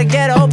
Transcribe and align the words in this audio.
a 0.00 0.04
ghetto 0.04 0.48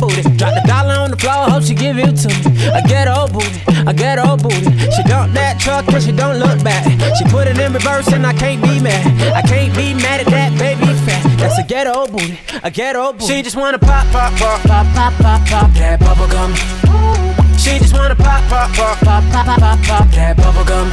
hope 1.57 1.63
She 1.63 1.73
give 1.73 1.97
it 1.97 2.15
to 2.17 2.27
me. 2.27 2.67
A 2.69 2.81
ghetto 2.87 3.27
booty, 3.27 3.61
a 3.87 3.93
ghetto 3.93 4.37
booty. 4.37 4.71
She 4.91 5.03
dumped 5.03 5.33
that 5.33 5.57
truck, 5.59 5.85
but 5.85 6.01
she 6.03 6.11
don't 6.11 6.39
look 6.39 6.63
bad. 6.63 6.83
She 7.17 7.25
put 7.25 7.47
it 7.47 7.57
in 7.57 7.73
reverse 7.73 8.07
and 8.07 8.25
I 8.25 8.33
can't 8.33 8.61
be 8.61 8.79
mad. 8.79 9.05
I 9.33 9.41
can't 9.41 9.75
be 9.75 9.93
mad 9.93 10.21
at 10.21 10.27
that 10.27 10.57
baby 10.59 10.85
fat. 11.05 11.23
That's 11.37 11.57
a 11.57 11.63
ghetto 11.63 12.07
booty, 12.07 12.39
a 12.63 12.71
ghetto 12.71 13.13
booty. 13.13 13.25
She 13.25 13.41
just 13.41 13.55
wanna 13.55 13.79
pop, 13.79 14.05
pop, 14.11 14.33
pop, 14.33 14.61
pop, 14.61 14.85
pop, 14.93 15.13
pop, 15.13 15.47
pop 15.47 15.73
that 15.73 15.99
bubble 15.99 16.27
gum. 16.27 17.26
She 17.67 17.79
just 17.79 17.93
wanna 17.93 18.15
pop, 18.15 18.41
pop, 18.47 18.71
pop, 18.73 18.97
pop, 18.99 19.23
pop, 19.29 19.45
pop, 19.45 19.59
pop, 19.59 19.79
pop 19.83 20.07
that 20.11 20.37
bubble 20.37 20.63
gum. 20.63 20.89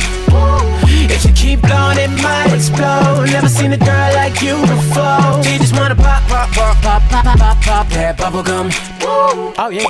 If 1.09 1.25
you 1.25 1.32
keep 1.32 1.60
blowing, 1.62 1.98
it 1.98 2.10
might 2.21 2.53
explode. 2.53 3.31
Never 3.31 3.48
seen 3.48 3.72
a 3.72 3.76
girl 3.78 4.12
like 4.15 4.43
you 4.43 4.60
before. 4.60 5.43
She 5.44 5.56
just 5.59 5.75
wanna 5.76 5.94
pop, 5.94 6.25
pop, 6.25 6.50
pop, 6.50 6.76
pop, 6.82 7.03
pop, 7.09 7.25
pop, 7.25 7.38
pop, 7.38 7.62
pop 7.62 7.88
that 7.91 8.19
bubble 8.19 8.43
gum. 8.43 8.71
Oh 9.56 9.71
yeah. 9.71 9.87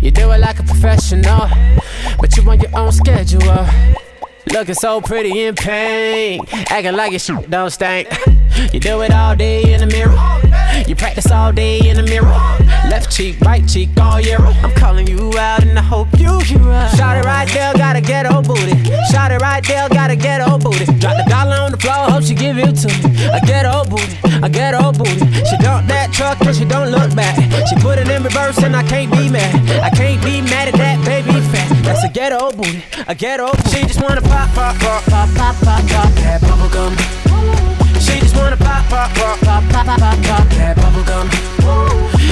You 0.00 0.10
do 0.10 0.32
it 0.32 0.40
like 0.40 0.58
a 0.58 0.62
professional, 0.62 1.48
but 2.18 2.34
you 2.34 2.48
on 2.50 2.58
your 2.60 2.74
own 2.74 2.92
schedule. 2.92 3.66
Looking 4.52 4.74
so 4.74 5.02
pretty 5.02 5.44
in 5.44 5.54
pain, 5.54 6.40
acting 6.70 6.96
like 6.96 7.12
your 7.12 7.20
shit 7.20 7.50
don't 7.50 7.70
stink. 7.70 8.08
You 8.72 8.80
do 8.80 9.02
it 9.02 9.12
all 9.12 9.34
day 9.36 9.72
in 9.72 9.80
the 9.80 9.86
mirror. 9.86 10.16
You 10.86 10.94
practice 10.96 11.30
all 11.30 11.52
day 11.52 11.78
in 11.88 11.96
the 11.96 12.02
mirror. 12.02 12.34
Left 12.88 13.10
cheek, 13.10 13.40
right 13.40 13.66
cheek, 13.68 13.90
all 14.00 14.20
year. 14.20 14.38
I'm 14.38 14.72
calling 14.72 15.06
you 15.06 15.32
out 15.38 15.62
and 15.62 15.78
I 15.78 15.82
hope 15.82 16.08
you 16.18 16.38
hear 16.40 16.62
us. 16.70 16.96
Shot 16.96 17.16
it 17.16 17.24
right 17.24 17.48
there, 17.48 17.72
gotta 17.74 18.00
get 18.00 18.30
old 18.30 18.46
booty. 18.46 18.74
Shot 19.10 19.32
it 19.32 19.40
right 19.40 19.64
there, 19.66 19.88
gotta 19.88 20.16
get 20.16 20.40
old 20.40 20.62
booty. 20.62 20.84
Drop 20.98 21.16
the 21.16 21.24
dollar 21.28 21.56
on 21.56 21.70
the 21.70 21.78
floor, 21.78 22.10
hope 22.10 22.24
she 22.24 22.34
give 22.34 22.58
it 22.58 22.74
to 22.82 22.88
me. 22.88 23.16
Get 23.46 23.66
old 23.66 23.90
booty, 23.90 24.16
get 24.50 24.74
old 24.74 24.98
booty. 24.98 25.18
She 25.44 25.56
dump 25.58 25.86
that 25.88 26.10
truck 26.12 26.40
and 26.40 26.54
she 26.54 26.64
don't 26.64 26.90
look 26.90 27.14
back. 27.14 27.36
She 27.68 27.76
put 27.76 27.98
it 27.98 28.08
in 28.08 28.22
reverse 28.22 28.58
and 28.62 28.74
I 28.74 28.82
can't 28.82 29.10
be 29.12 29.28
mad. 29.28 29.54
I 29.80 29.90
can't 29.90 30.22
be 30.24 30.40
mad 30.42 30.68
at 30.68 30.74
that 30.74 31.04
baby 31.04 31.40
fat. 31.52 31.68
That's 31.84 32.04
a 32.04 32.08
ghetto 32.08 32.52
booty, 32.52 32.82
a 33.06 33.14
ghetto 33.14 33.52
booty. 33.52 33.70
She 33.70 33.86
just 33.86 34.02
wanna 34.02 34.22
pop, 34.22 34.50
pop, 34.54 34.76
pop, 34.78 35.04
pop, 35.04 35.28
pop, 35.34 35.56
pop, 35.56 35.82
pop 35.88 36.10
that 36.22 36.40
bubble 36.42 36.68
gum. 36.68 36.96
She 38.00 38.18
just 38.18 38.34
wanna 38.36 38.56
pop, 38.56 38.88
pop, 38.88 39.12
pop, 39.14 39.38
pop, 39.40 39.62
pop, 39.70 39.86
pop, 39.86 40.00
pop, 40.00 40.18
pop 40.24 40.48
that 40.56 40.76
bubble 40.76 41.04
gum. 41.04 41.28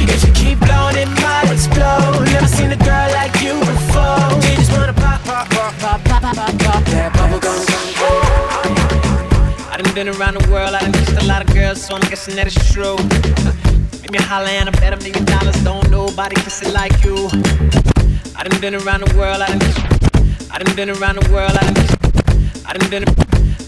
If 0.08 0.24
you 0.26 0.32
keep 0.32 0.58
blowing, 0.58 0.96
it 0.96 1.08
might 1.20 1.52
explode. 1.52 2.24
Never 2.32 2.48
seen 2.48 2.72
a 2.72 2.76
girl 2.76 3.08
like 3.12 3.36
you 3.44 3.54
before. 3.60 4.40
She 4.42 4.56
just 4.56 4.72
wanna 4.72 4.94
pop, 4.94 5.22
pop, 5.24 5.48
pop, 5.50 5.78
pop, 5.78 6.02
pop, 6.02 6.22
pop, 6.22 6.58
pop, 6.58 6.84
that 6.92 7.12
bubble 7.12 7.40
gum. 7.40 7.60
I 9.70 9.76
done 9.80 9.94
been 9.94 10.08
around 10.08 10.34
the 10.40 10.50
world, 10.50 10.74
I 10.74 10.80
done 10.80 10.92
kissed 10.92 11.20
a 11.22 11.26
lot 11.26 11.42
of 11.46 11.52
girls, 11.54 11.84
so 11.84 11.94
I'm 11.94 12.00
guessing 12.08 12.34
that 12.36 12.46
it's 12.46 12.72
true. 12.72 12.96
Make 14.00 14.12
me 14.12 14.18
holler 14.18 14.48
and 14.48 14.68
I 14.68 14.72
bet 14.72 14.92
a 14.94 14.96
million 14.96 15.24
dollars, 15.24 15.56
don't 15.62 15.90
nobody 15.90 16.34
kiss 16.36 16.62
it 16.62 16.72
like 16.72 17.04
you. 17.04 17.28
I 18.34 18.42
done 18.44 18.58
been 18.60 18.74
around 18.74 19.00
the 19.06 19.14
world, 19.18 19.42
I 19.42 19.48
done, 19.48 19.60
I 20.50 20.58
done 20.58 20.74
been 20.74 20.90
around 20.90 21.16
the 21.20 21.30
world, 21.30 21.52
I 21.52 21.62
done, 21.68 22.64
I 22.64 22.72
done 22.72 22.88
been, 22.90 23.04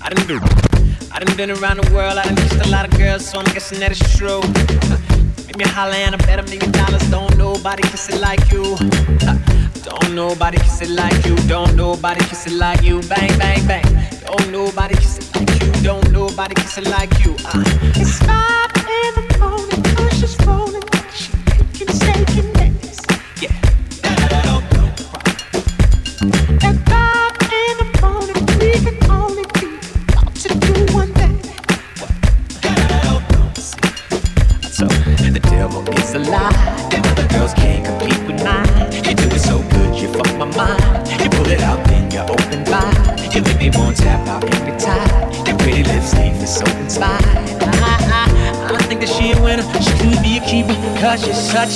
I 0.02 0.08
done 0.08 0.26
been. 0.26 0.69
I 1.12 1.18
done 1.18 1.36
been 1.36 1.50
around 1.50 1.78
the 1.78 1.92
world, 1.92 2.18
I 2.18 2.24
done 2.24 2.36
kissed 2.36 2.64
a 2.64 2.68
lot 2.68 2.86
of 2.86 2.96
girls, 2.96 3.28
so 3.28 3.38
I'm 3.40 3.46
guessing 3.52 3.80
that 3.80 3.90
it's 3.90 4.16
true. 4.16 4.40
Make 5.46 5.56
me 5.56 5.64
holler 5.64 5.94
and 5.94 6.14
I 6.14 6.18
bet 6.18 6.38
a 6.38 6.42
million 6.44 6.70
dollars. 6.70 7.02
Don't 7.10 7.36
nobody 7.36 7.82
kiss 7.82 8.08
it 8.08 8.20
like 8.20 8.52
you. 8.52 8.76
Don't 9.82 10.14
nobody 10.14 10.58
kiss 10.58 10.82
it 10.82 10.90
like 10.90 11.26
you. 11.26 11.34
Don't 11.48 11.74
nobody 11.74 12.20
kiss 12.26 12.46
it 12.46 12.52
like 12.52 12.82
you. 12.82 13.00
Bang, 13.02 13.36
bang, 13.38 13.66
bang. 13.66 13.84
Don't 14.24 14.52
nobody 14.52 14.94
kiss 14.94 15.18
it 15.18 15.34
like 15.34 15.50
you. 15.60 15.72
Don't 15.82 16.12
nobody 16.12 16.54
kiss 16.54 16.78
it 16.78 16.86
like 16.86 17.12
you. 17.24 17.34
Uh. 17.44 17.64
It's 17.96 18.18
five 18.20 18.70
in 18.76 19.28
the 19.28 19.38
morning, 19.38 20.09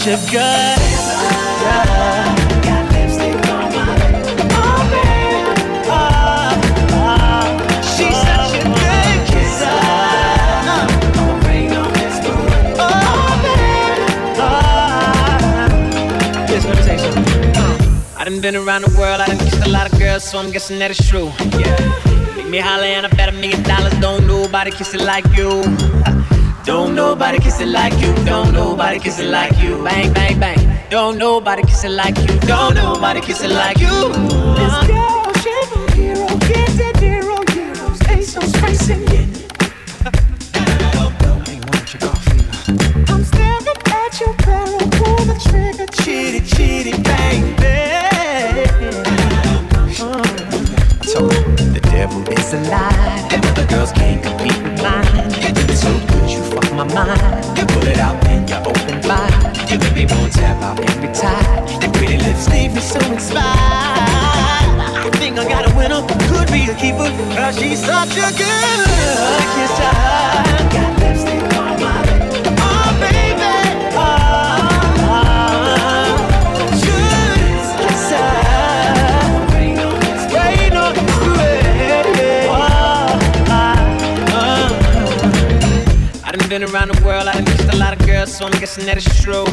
Uh, 0.06 0.10
I 18.18 18.24
done 18.24 18.42
been 18.42 18.56
around 18.56 18.82
the 18.82 18.94
world, 18.98 19.22
I 19.22 19.26
done 19.26 19.38
kissed 19.38 19.64
a 19.64 19.70
lot 19.70 19.90
of 19.90 19.98
girls, 19.98 20.22
so 20.24 20.38
I'm 20.38 20.50
guessing 20.50 20.78
that 20.80 20.90
it's 20.90 21.08
true. 21.08 21.32
Yeah. 21.58 22.36
Make 22.36 22.48
me 22.48 22.58
holler 22.58 22.84
and 22.84 23.06
I 23.06 23.08
bet 23.08 23.30
a 23.30 23.32
million 23.32 23.62
dollars. 23.62 23.94
Don't 24.00 24.26
nobody 24.26 24.70
kiss 24.70 24.92
it 24.92 25.00
like 25.00 25.24
you. 25.34 25.62
Don't 26.64 26.94
nobody 26.94 27.38
kiss 27.38 27.60
it 27.60 27.68
like 27.68 27.92
you. 28.00 28.14
Don't 28.24 28.54
nobody 28.54 28.98
kiss 28.98 29.18
it 29.18 29.28
like 29.28 29.60
you. 29.60 29.84
Bang, 29.84 30.14
bang, 30.14 30.40
bang. 30.40 30.78
Don't 30.88 31.18
nobody 31.18 31.62
kiss 31.62 31.84
it 31.84 31.90
like 31.90 32.16
you. 32.18 32.38
Don't 32.40 32.74
nobody 32.74 33.20
kiss 33.20 33.42
it 33.42 33.50
like 33.50 33.78
you. 33.78 33.88
Girl, 33.90 35.03
been 86.60 86.70
around 86.72 86.94
the 86.94 87.04
world, 87.04 87.26
I 87.26 87.32
done 87.32 87.44
kissed 87.46 87.74
a 87.74 87.76
lot 87.78 87.98
of 87.98 88.06
girls, 88.06 88.32
so 88.32 88.46
I'm 88.46 88.52
guessing 88.60 88.86
that 88.86 88.96
it's 88.96 89.20
true. 89.20 89.44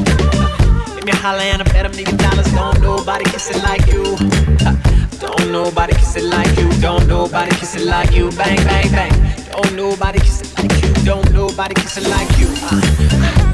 Give 0.93 1.03
me 1.03 1.11
a 1.11 1.15
holler 1.15 1.41
and 1.41 1.59
I 1.59 1.65
bet 1.73 1.87
a 1.87 1.89
million 1.89 2.15
dollars. 2.15 2.45
Don't 2.51 2.79
nobody 2.79 3.25
kiss 3.25 3.49
it 3.49 3.63
like 3.63 3.87
you. 3.87 4.03
Don't 5.17 5.51
nobody 5.51 5.93
kiss 5.93 6.15
it 6.17 6.25
like 6.25 6.55
you. 6.59 6.69
Don't 6.79 7.07
nobody 7.07 7.49
kiss 7.55 7.75
it 7.75 7.87
like 7.87 8.11
you. 8.11 8.29
Bang, 8.31 8.57
bang, 8.57 8.91
bang. 8.91 9.13
Don't 9.51 9.75
nobody 9.75 10.19
kiss 10.19 10.41
it 10.41 10.53
like 10.59 10.83
you. 10.83 10.93
Don't 11.03 11.31
nobody 11.33 11.73
kiss 11.73 11.97
it 11.97 12.07
like 12.07 12.29
you. 12.37 12.47
Uh. 12.69 13.50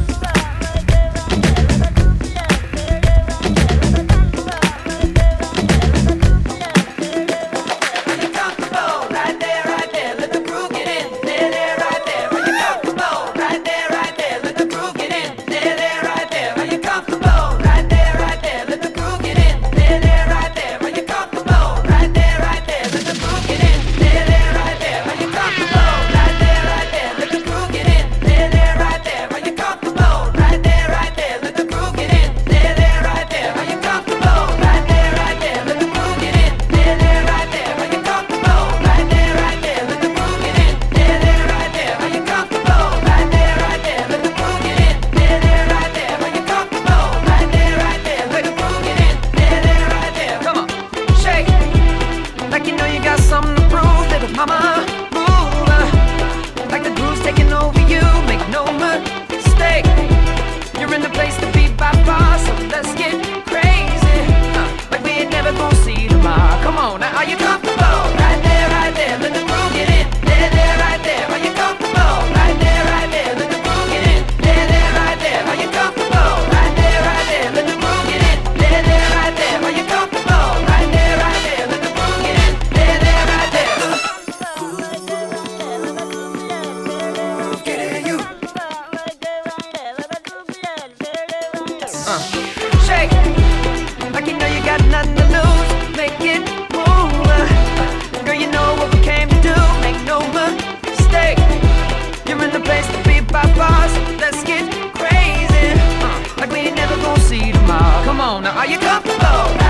boss. 103.58 103.92
Let's 104.22 104.44
get 104.44 104.72
crazy. 104.94 105.74
Uh, 105.76 106.34
like 106.38 106.52
we 106.52 106.60
ain't 106.60 106.76
never 106.76 106.96
gonna 106.98 107.20
see 107.20 107.52
tomorrow. 107.52 108.04
Come 108.06 108.22
on 108.22 108.44
now, 108.44 108.58
are 108.58 108.68
you 108.68 108.78
comfortable? 108.80 109.67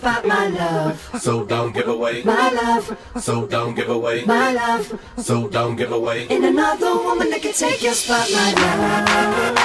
Spot, 0.00 0.26
my 0.26 0.46
love. 0.46 1.20
So 1.20 1.44
don't 1.44 1.72
give 1.72 1.88
away 1.88 2.22
my 2.22 2.50
love. 2.50 2.96
So 3.20 3.46
don't 3.46 3.74
give 3.74 3.90
away 3.90 4.24
my 4.24 4.52
love. 4.52 4.98
So 5.18 5.46
don't 5.48 5.76
give 5.76 5.92
away 5.92 6.26
in 6.28 6.42
another 6.44 6.94
woman 6.96 7.28
that 7.30 7.42
can 7.42 7.52
take 7.52 7.82
your 7.82 7.92
spot, 7.92 8.26
my 8.32 8.52
love. 8.54 9.56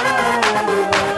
love 0.92 1.15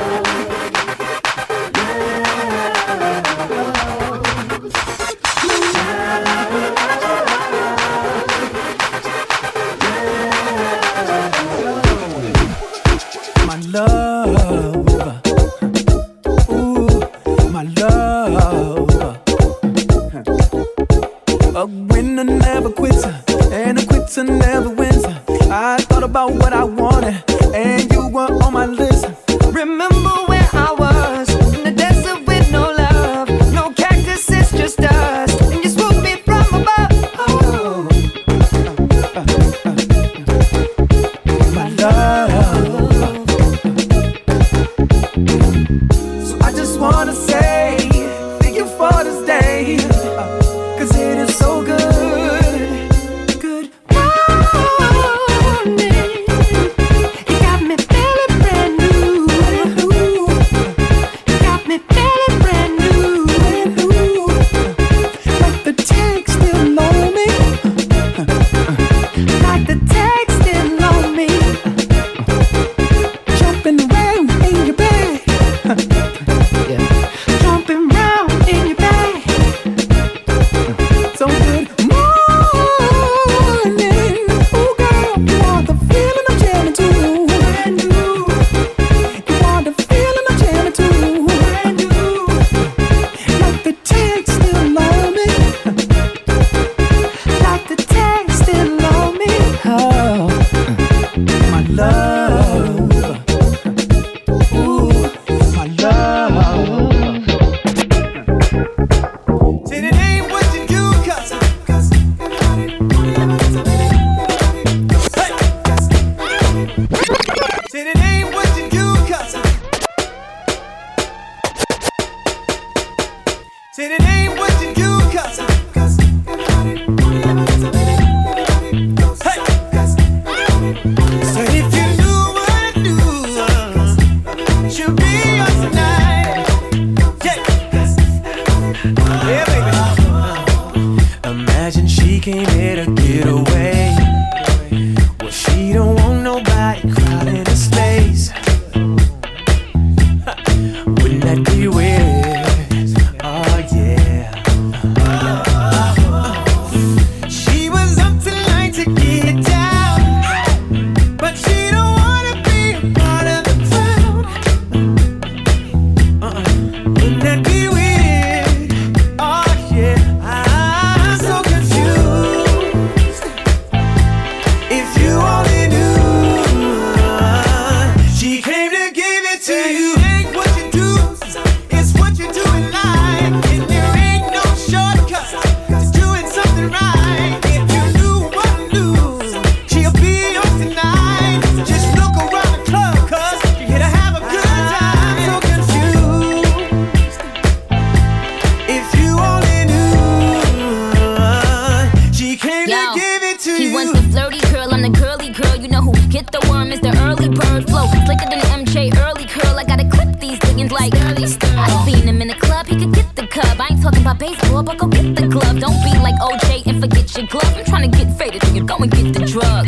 Faded, 218.17 218.43
nigga. 218.43 218.67
Go 218.67 218.77
and 218.77 218.91
get 218.91 219.15
the 219.15 219.25
drug. 219.27 219.67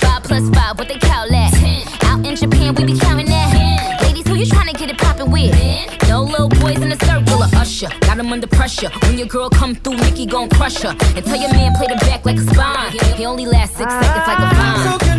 Five 0.00 0.22
plus 0.22 0.48
five, 0.50 0.78
what 0.78 0.88
they 0.88 0.98
call 0.98 1.28
that? 1.28 1.52
Out 2.04 2.24
in 2.26 2.36
Japan, 2.36 2.74
we 2.74 2.84
be 2.84 2.98
counting 2.98 3.26
that. 3.26 4.02
Ladies, 4.02 4.26
who 4.26 4.34
you 4.34 4.46
trying 4.46 4.72
to 4.72 4.78
get 4.78 4.90
it 4.90 4.98
poppin' 4.98 5.30
with? 5.30 5.54
No 6.08 6.22
little 6.22 6.48
boys 6.48 6.80
in 6.80 6.88
the 6.88 6.98
circle 7.04 7.42
of 7.42 7.52
Usher. 7.54 7.88
Got 8.00 8.18
him 8.18 8.32
under 8.32 8.46
pressure. 8.46 8.90
When 9.02 9.18
your 9.18 9.28
girl 9.28 9.50
come 9.50 9.74
through, 9.74 9.96
Nicki 9.96 10.26
gon' 10.26 10.48
crush 10.48 10.78
her. 10.82 10.96
And 11.16 11.24
tell 11.24 11.40
your 11.40 11.52
man 11.52 11.74
play 11.74 11.86
the 11.86 11.96
back 11.96 12.24
like 12.24 12.36
a 12.36 12.42
spine. 12.42 12.92
He 13.16 13.26
only 13.26 13.46
lasts 13.46 13.76
six 13.76 13.92
seconds 13.92 14.26
like 14.26 14.38
a 14.38 14.54
vine. 14.54 15.17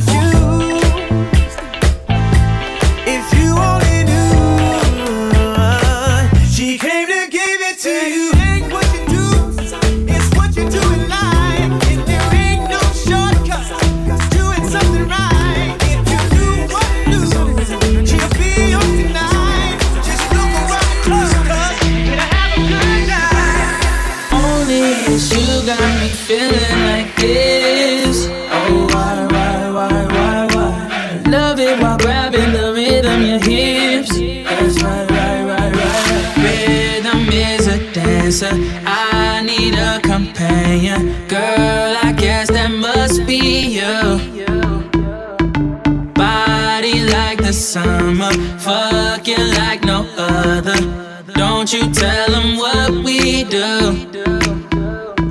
A 38.30 38.32
dancer. 38.32 38.50
I 38.86 39.42
need 39.42 39.76
a 39.76 40.00
companion. 40.02 41.28
Girl, 41.28 41.98
I 42.04 42.14
guess 42.18 42.50
that 42.50 42.72
must 42.72 43.26
be 43.26 43.80
you. 43.80 44.46
Body 46.14 47.04
like 47.06 47.40
the 47.40 47.54
summer, 47.54 48.32
fucking 48.60 49.48
like 49.58 49.84
no 49.84 50.08
other. 50.18 50.80
Don't 51.34 51.72
you 51.74 51.92
tell 51.92 52.30
them 52.30 52.58
what 52.58 52.92
we 53.04 53.44
do. 53.46 54.08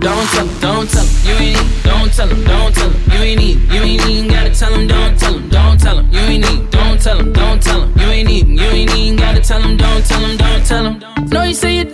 Don't 0.01 0.29
tell 0.31 0.47
don't 0.61 0.89
tell 0.89 1.05
you 1.25 1.35
ain't 1.35 1.63
need, 1.63 1.83
don't 1.83 2.13
tell 2.13 2.29
them, 2.29 2.45
don't 2.45 2.75
tell 2.75 2.89
them, 2.89 3.03
you 3.13 3.19
ain't 3.19 3.41
need, 3.41 3.59
you 3.73 3.83
ain't 3.83 4.07
even 4.09 4.31
gotta 4.31 4.55
tell 4.55 4.71
them, 4.71 4.87
don't 4.87 5.19
tell 5.19 5.35
them, 5.35 5.49
don't 5.49 5.79
tell 5.79 5.97
them, 5.97 6.11
you 6.13 6.21
ain't 6.21 6.45
need, 6.45 6.71
don't 6.71 7.01
tell 7.01 7.17
them, 7.19 7.33
don't 7.33 7.63
tell 7.63 7.81
them, 7.81 7.99
you 7.99 8.07
ain't 8.07 8.31
even, 8.31 8.57
you 8.57 8.65
ain't 8.65 8.97
even 8.97 9.17
gotta 9.17 9.41
tell 9.41 9.61
them, 9.61 9.77
don't 9.77 10.07
tell 10.07 10.21
them, 10.21 10.37
don't 10.37 10.65
tell 10.65 10.85
them. 10.85 11.29
No, 11.31 11.43
you 11.43 11.53
say 11.53 11.77
you're 11.77 11.91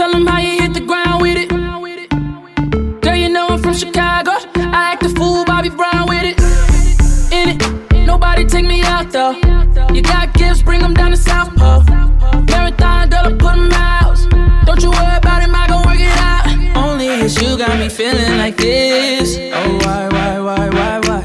tell 0.00 0.12
them 0.12 0.26
how 0.26 0.40
you 0.40 0.62
hit 0.62 0.72
the 0.72 0.80
ground 0.80 1.20
with 1.20 1.36
it. 1.36 1.50
Girl, 3.02 3.16
you 3.16 3.28
know 3.28 3.48
I'm 3.48 3.60
from 3.62 3.74
Chicago, 3.74 4.30
I 4.56 4.92
act 4.92 5.02
a 5.02 5.10
fool, 5.10 5.44
Bobby 5.44 5.68
Brown 5.68 6.08
with 6.08 6.24
it. 6.24 6.36
In 7.30 7.50
it, 7.50 8.06
nobody 8.06 8.46
take 8.46 8.64
me 8.64 8.80
out 8.80 9.10
though. 9.12 9.34
You 9.92 10.00
got 10.00 10.32
gifts, 10.32 10.62
bring 10.62 10.80
them 10.80 10.94
down 10.94 11.10
to 11.10 11.18
South 11.18 11.54
Pole. 11.54 11.82
Marathon, 12.48 13.10
girl, 13.10 13.26
I 13.26 13.32
put 13.44 13.52
'em 13.58 13.72
out. 13.72 14.16
Don't 14.64 14.82
you 14.82 14.90
worry 14.90 15.18
about 15.18 15.42
him, 15.42 15.54
I 15.54 15.66
gon' 15.68 15.84
work 15.86 16.00
it 16.00 16.16
out. 16.30 16.44
Only 16.82 17.08
it's 17.24 17.36
you 17.42 17.58
got 17.58 17.78
me 17.78 17.90
feeling 17.90 18.38
like 18.38 18.56
this. 18.56 19.36
Oh, 19.52 19.78
why, 19.84 20.08
why, 20.16 20.40
why, 20.46 20.64
why, 20.78 21.00
why? 21.06 21.22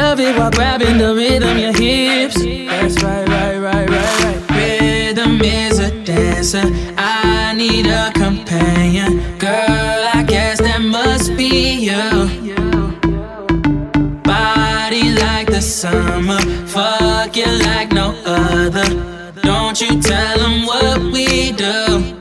Love 0.00 0.20
it 0.20 0.36
while 0.36 0.50
grabbing 0.50 0.98
the 0.98 1.14
rhythm, 1.14 1.56
your 1.56 1.72
hips. 1.72 2.36
That's 2.36 3.02
right, 3.02 3.26
right, 3.26 3.56
right, 3.56 3.88
right, 3.88 4.20
right. 4.20 4.40
Rhythm 4.58 5.40
is 5.40 5.78
a 5.78 5.90
dancer. 6.04 6.66
I 6.98 7.37
need 7.58 7.86
a 7.86 8.12
companion. 8.12 9.36
Girl, 9.36 10.00
I 10.14 10.24
guess 10.24 10.60
that 10.60 10.80
must 10.80 11.36
be 11.36 11.88
you. 11.88 12.54
Body 14.22 15.10
like 15.14 15.48
the 15.48 15.60
summer, 15.60 16.38
fucking 16.68 17.58
like 17.66 17.90
no 17.90 18.14
other. 18.24 18.86
Don't 19.42 19.80
you 19.80 20.00
tell 20.00 20.38
them 20.38 20.66
what 20.66 21.00
we 21.12 21.50
do. 21.50 22.14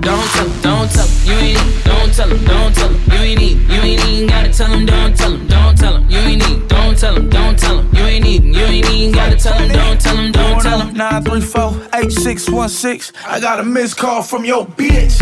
Don't 0.00 0.28
tell 0.34 0.46
them, 0.46 0.60
don't 0.62 0.90
tell 0.92 1.06
them, 1.06 1.26
you 1.26 1.34
ain't 1.34 1.84
don't 1.84 2.14
tell 2.14 2.28
don't 2.28 2.74
tell 2.74 2.88
them, 2.88 3.02
you 3.10 3.18
ain't 3.18 3.40
need, 3.40 3.58
you 3.70 3.80
ain't 3.80 4.04
even 4.06 4.28
gotta 4.28 4.52
tell 4.52 4.70
them, 4.70 4.86
don't 4.86 5.16
tell 5.16 5.30
them, 5.32 5.46
don't 5.48 5.76
tell 5.76 5.94
them, 5.94 6.10
you 6.10 6.18
ain't 6.18 6.48
need, 6.48 6.68
don't 6.68 6.96
tell 6.96 7.14
don't 7.14 7.58
tell 7.58 7.84
you 7.94 8.04
ain't 8.04 8.24
need, 8.24 8.44
you 8.44 8.64
ain't 8.64 8.90
even 8.90 9.12
gotta 9.14 9.36
tell 9.36 9.58
them, 9.58 9.68
don't 9.68 10.00
tell 10.00 10.16
them, 10.16 10.31
them. 10.78 10.94
934-8616. 10.94 13.12
I 13.26 13.40
got 13.40 13.58
a 13.60 13.64
missed 13.64 13.96
call 13.96 14.22
from 14.22 14.44
your 14.44 14.66
bitch. 14.66 15.18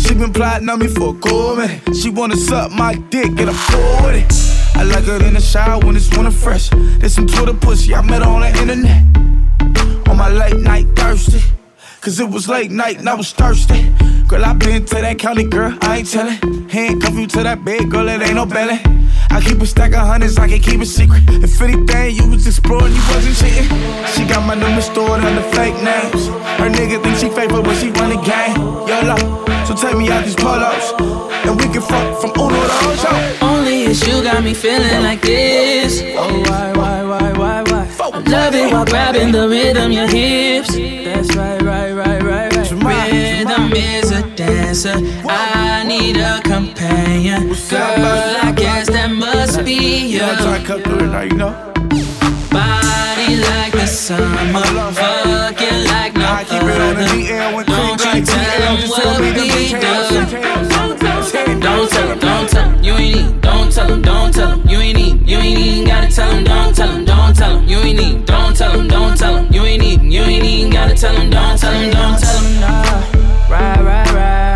She 0.00 0.14
been 0.14 0.32
plotting 0.32 0.68
on 0.68 0.78
me 0.78 0.86
for 0.88 1.14
a 1.14 1.18
cool 1.18 1.56
minute. 1.56 1.82
She 1.96 2.10
wanna 2.10 2.36
suck 2.36 2.70
my 2.72 2.94
dick, 3.10 3.34
get 3.36 3.48
a 3.48 3.52
full 3.52 4.02
with 4.04 4.16
it. 4.16 4.32
I 4.76 4.84
like 4.84 5.04
her 5.04 5.22
in 5.24 5.34
the 5.34 5.40
shower 5.40 5.78
when 5.84 5.96
it's 5.96 6.08
winter 6.16 6.30
fresh. 6.30 6.70
There's 6.70 7.14
some 7.14 7.26
Twitter 7.26 7.54
pussy, 7.54 7.94
I 7.94 8.02
met 8.02 8.22
her 8.22 8.28
on 8.28 8.42
the 8.42 8.48
internet. 8.48 9.02
On 10.08 10.16
my 10.16 10.28
late 10.28 10.58
night 10.58 10.86
thirsty. 10.94 11.42
Cause 12.06 12.20
it 12.20 12.30
was 12.30 12.48
late 12.48 12.70
night 12.70 13.00
and 13.00 13.08
I 13.08 13.14
was 13.14 13.32
thirsty. 13.32 13.92
Girl, 14.28 14.44
I 14.44 14.52
been 14.52 14.84
to 14.84 14.94
that 14.94 15.18
county, 15.18 15.42
girl, 15.42 15.76
I 15.82 15.98
ain't 15.98 16.08
tellin'. 16.08 16.68
Handcuff 16.68 17.14
you 17.18 17.26
to 17.26 17.42
that 17.42 17.64
bed, 17.64 17.90
girl, 17.90 18.08
it 18.08 18.22
ain't 18.22 18.36
no 18.36 18.46
belly. 18.46 18.78
I 19.28 19.42
keep 19.42 19.60
a 19.60 19.66
stack 19.66 19.90
of 19.92 20.06
hundreds, 20.06 20.38
I 20.38 20.46
can 20.46 20.60
keep 20.60 20.80
it 20.80 20.86
secret. 20.86 21.24
If 21.26 21.60
anything, 21.60 22.14
you 22.14 22.30
was 22.30 22.46
exploring, 22.46 22.94
you 22.94 23.02
wasn't 23.10 23.34
cheating. 23.34 23.66
She 24.14 24.22
got 24.22 24.46
my 24.46 24.54
number 24.54 24.82
stored 24.82 25.18
under 25.18 25.42
fake 25.50 25.74
names. 25.82 26.30
Her 26.62 26.70
nigga 26.70 27.02
think 27.02 27.18
she 27.18 27.28
faithful, 27.28 27.64
but 27.64 27.74
she 27.74 27.90
run 27.98 28.10
the 28.14 28.22
game. 28.22 28.54
YOLO, 28.86 29.18
so 29.66 29.74
take 29.74 29.98
me 29.98 30.08
out 30.08 30.24
these 30.24 30.36
polos. 30.36 30.94
And 31.42 31.58
we 31.58 31.66
can 31.66 31.82
fuck 31.82 32.20
from 32.20 32.30
Uno 32.38 32.54
to 32.54 32.86
Ocho. 32.86 33.10
Oh, 33.42 33.55
this. 33.86 34.06
You 34.06 34.22
got 34.22 34.42
me 34.42 34.54
feeling 34.54 35.02
like 35.02 35.22
this. 35.22 36.02
Oh, 36.16 36.40
why, 36.42 36.72
why, 36.72 37.02
why, 37.02 37.32
why, 37.32 37.62
why? 37.62 37.86
I'm 38.12 38.24
loving 38.24 38.70
while 38.72 38.84
grabbing 38.84 39.32
the 39.32 39.48
rhythm, 39.48 39.92
your 39.92 40.06
hips. 40.06 40.74
That's 40.74 41.34
right, 41.36 41.60
right, 41.62 41.92
right, 41.92 42.22
right, 42.22 42.52
right. 42.52 43.12
Rhythm 43.12 43.72
is 43.72 44.10
a 44.10 44.22
dancer. 44.34 44.96
I 45.28 45.84
need 45.86 46.16
a 46.16 46.40
companion. 46.42 47.48
Girl, 47.48 48.36
I 48.42 48.52
guess 48.56 48.88
that 48.88 49.10
must 49.10 49.64
be 49.64 50.06
you. 50.06 50.20
Body 52.50 53.36
like 53.36 53.72
the 53.72 53.86
summer, 53.86 54.62
fucking 54.92 55.84
like 55.84 56.14
no 56.14 56.26
other. 56.26 57.06
Don't 57.64 58.00
you 58.14 58.24
tell 58.24 58.58
them 58.60 58.88
what 58.88 59.20
we 59.20 59.32
do 59.32 59.46
don't 61.54 61.90
tell 61.90 62.08
him, 62.08 62.18
don't 62.18 62.48
tell 62.48 62.70
him, 62.70 62.82
you 62.82 62.92
ain't 62.94 63.16
eat. 63.16 63.40
Don't 63.40 63.72
tell 63.72 63.92
him, 63.92 64.02
don't 64.02 64.32
tell 64.32 64.48
him, 64.48 64.68
you 64.68 64.78
ain't 64.78 64.98
eat. 64.98 65.28
You 65.28 65.38
ain't 65.38 65.58
even 65.58 65.84
gotta 65.86 66.08
tell 66.08 66.30
him, 66.30 66.44
don't 66.44 66.74
tell 66.74 66.88
him, 66.88 67.04
don't 67.04 67.36
tell 67.36 67.58
him, 67.58 67.68
you 67.68 67.78
ain't 67.78 68.00
eat. 68.00 68.26
Don't 68.26 68.56
tell 68.56 68.78
him, 68.78 68.88
don't 68.88 69.16
tell 69.16 69.36
him, 69.36 69.52
you 69.52 69.62
ain't 69.62 69.82
eat. 69.82 70.00
You 70.02 70.22
ain't 70.22 70.44
even 70.44 70.72
gotta 70.72 70.94
tell 70.94 71.14
him, 71.14 71.30
don't 71.30 71.58
tell 71.58 71.72
him, 71.72 71.90
don't 71.90 72.18
tell 72.20 72.38
him, 72.38 72.60
no. 72.60 73.48
Ride, 73.48 73.84
ride, 73.84 74.10
ride. 74.10 74.55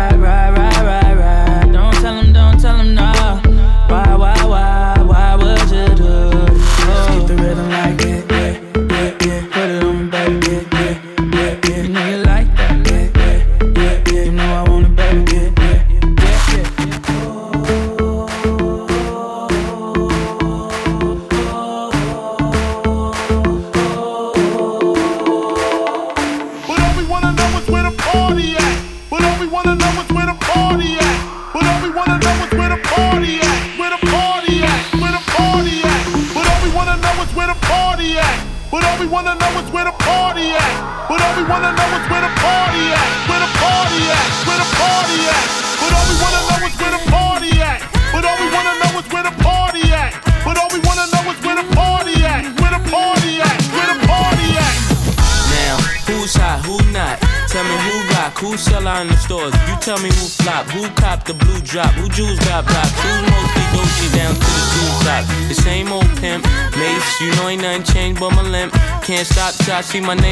See 69.91 69.99
my 69.99 70.13
name 70.13 70.30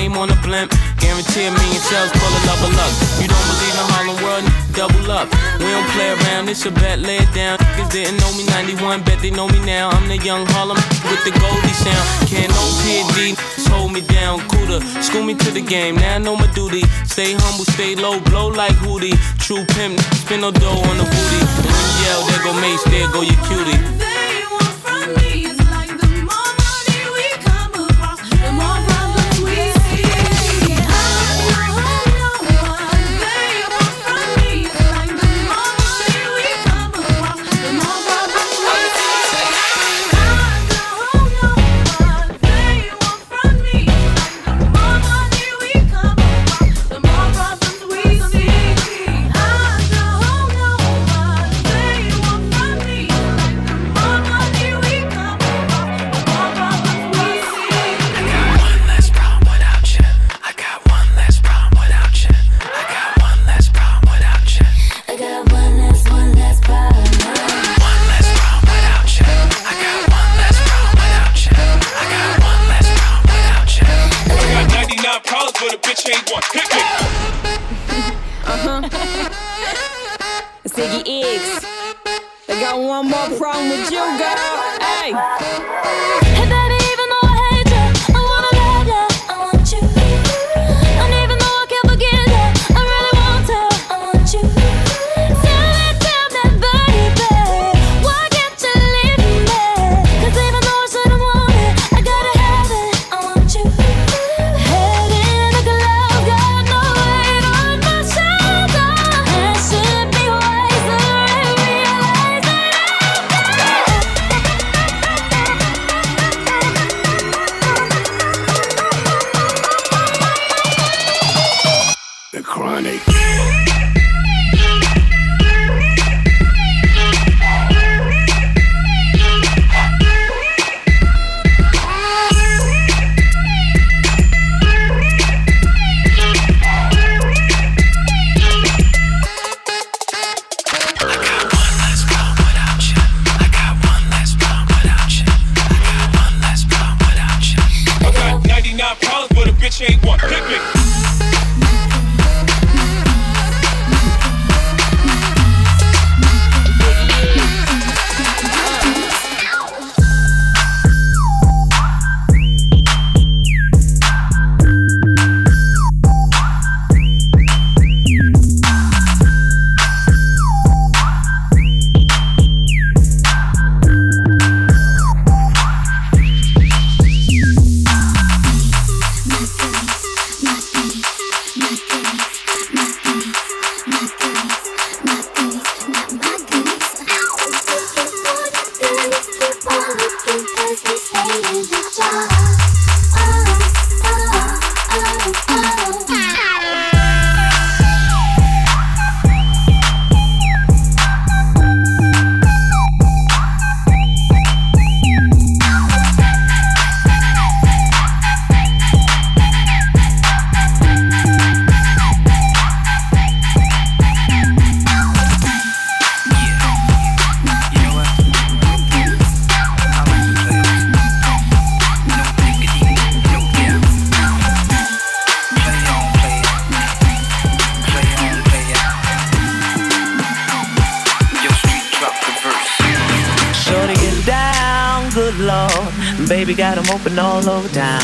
open 236.93 237.19
all 237.19 237.47
over 237.49 237.67
town. 237.69 237.99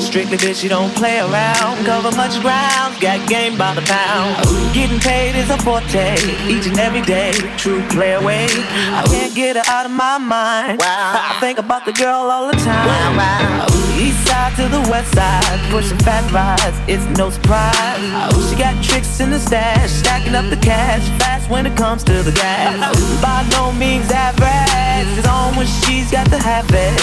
Strictly 0.00 0.36
bitch, 0.36 0.62
you 0.62 0.68
don't 0.68 0.94
play 0.94 1.20
around. 1.20 1.84
Cover 1.84 2.14
much 2.16 2.40
ground, 2.40 3.00
got 3.00 3.26
game 3.28 3.56
by 3.56 3.74
the 3.74 3.82
pound. 3.82 4.36
Getting 4.74 5.00
paid 5.00 5.34
is 5.36 5.50
a 5.50 5.58
forte, 5.58 6.14
each 6.48 6.66
and 6.66 6.78
every 6.78 7.02
day. 7.02 7.32
True 7.56 7.82
play 7.88 8.12
away. 8.12 8.46
I 8.92 9.04
can't 9.06 9.34
get 9.34 9.56
her 9.56 9.62
out 9.66 9.86
of 9.86 9.92
my 9.92 10.18
mind. 10.18 10.80
I 10.82 11.36
think 11.40 11.58
about 11.58 11.84
the 11.84 11.92
girl 11.92 12.30
all 12.30 12.46
the 12.46 12.58
time. 12.58 13.16
East 13.98 14.26
side 14.26 14.56
to 14.56 14.68
the 14.68 14.80
west 14.90 15.14
side, 15.14 15.60
pushing 15.70 15.98
fat 15.98 16.24
rides, 16.32 16.78
it's 16.88 17.04
no 17.18 17.30
surprise. 17.30 18.00
She 18.48 18.56
got 18.56 18.82
tricks 18.82 19.20
in 19.20 19.30
the 19.30 19.38
stash, 19.38 19.90
stacking 19.90 20.34
up 20.34 20.48
the 20.50 20.56
cash 20.56 21.06
fast 21.20 21.48
when 21.50 21.66
it 21.66 21.76
comes 21.76 22.02
to 22.04 22.22
the 22.22 22.32
gas. 22.32 22.76
By 23.22 23.46
no 23.50 23.70
means 23.72 24.10
average, 24.10 24.91
it's 25.08 25.26
on 25.28 25.56
when 25.56 25.66
she's 25.66 26.10
got 26.10 26.26
to 26.30 26.38
have 26.38 26.68
it. 26.70 26.94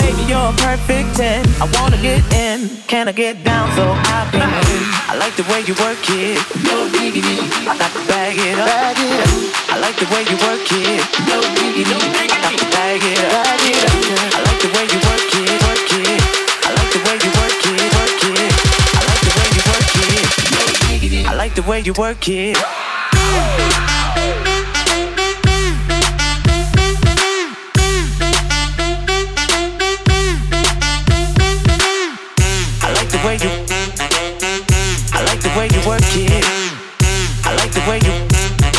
Baby, 0.00 0.22
you're 0.30 0.50
a 0.50 0.56
perfect 0.58 1.16
10. 1.16 1.46
I 1.62 1.66
wanna 1.78 2.00
get 2.00 2.22
in, 2.34 2.68
can 2.86 3.08
I 3.08 3.12
get 3.12 3.44
down 3.44 3.70
so 3.76 3.84
I 3.92 4.28
can? 4.32 4.96
I 5.06 5.14
like 5.18 5.36
the 5.36 5.46
way 5.52 5.62
you 5.62 5.74
work 5.78 6.02
it. 6.10 6.42
No 6.66 6.88
diggity. 6.90 7.38
I 7.62 7.78
got 7.78 7.92
to 7.94 8.02
bag 8.10 8.36
it 8.36 8.58
up. 8.58 8.66
Bag 8.66 8.98
it 8.98 9.22
up. 9.22 9.30
I 9.70 9.78
like 9.78 9.96
the 9.96 10.08
way 10.10 10.22
you 10.26 10.36
work 10.42 10.66
it. 10.66 11.02
No 11.30 11.38
diggity. 11.54 11.94
I 11.94 12.26
got 12.26 12.52
to 12.58 12.66
bag 12.74 13.00
it 13.02 13.18
up. 13.22 13.46
Bag 13.46 13.62
it 13.70 13.86
up. 13.86 13.94
I 14.34 14.40
like 14.42 14.60
the 14.60 14.70
way 14.74 14.84
you 14.90 14.98
work 15.06 15.30
it. 15.30 15.56
Work 15.66 15.92
it. 15.94 16.22
I 16.66 16.70
like 16.74 16.90
the 16.90 17.00
way 17.06 17.16
you 17.22 17.30
work 17.38 17.62
it. 17.70 17.88
Work 17.96 18.22
it. 18.34 18.52
I 18.92 19.02
like 19.06 19.22
the 19.22 19.32
way 19.38 19.48
you 19.54 19.62
work 19.70 19.94
it. 20.04 20.26
No 20.52 20.62
diggity. 20.88 21.20
I 21.24 21.34
like 21.34 21.54
the 21.54 21.62
way 21.62 21.80
you 21.80 21.94
work 21.94 22.28
it. 22.28 22.58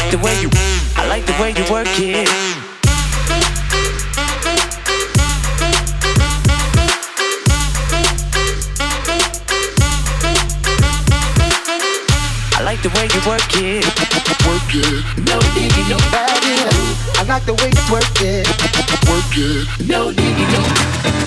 The 0.10 0.18
way 0.20 0.40
you. 0.40 0.50
I 0.96 1.06
like 1.10 1.26
the 1.26 1.34
way 1.34 1.50
you 1.50 1.66
work 1.70 1.86
it. 2.00 2.30
I 12.56 12.62
like 12.64 12.82
the 12.82 12.90
way 12.96 13.10
you 13.14 13.22
work 13.28 13.42
it. 13.56 13.84
Work 14.48 14.76
it. 14.76 15.04
No 15.28 15.40
diggity, 15.54 15.84
no. 15.90 15.98
I 16.00 17.26
like 17.28 17.46
the 17.46 17.54
way 17.56 17.70
you 17.76 17.92
work 17.92 18.22
it. 18.22 18.48
Work 19.10 19.38
it. 19.38 19.88
No 19.88 20.12
diggity, 20.14 20.46
no. 20.54 21.27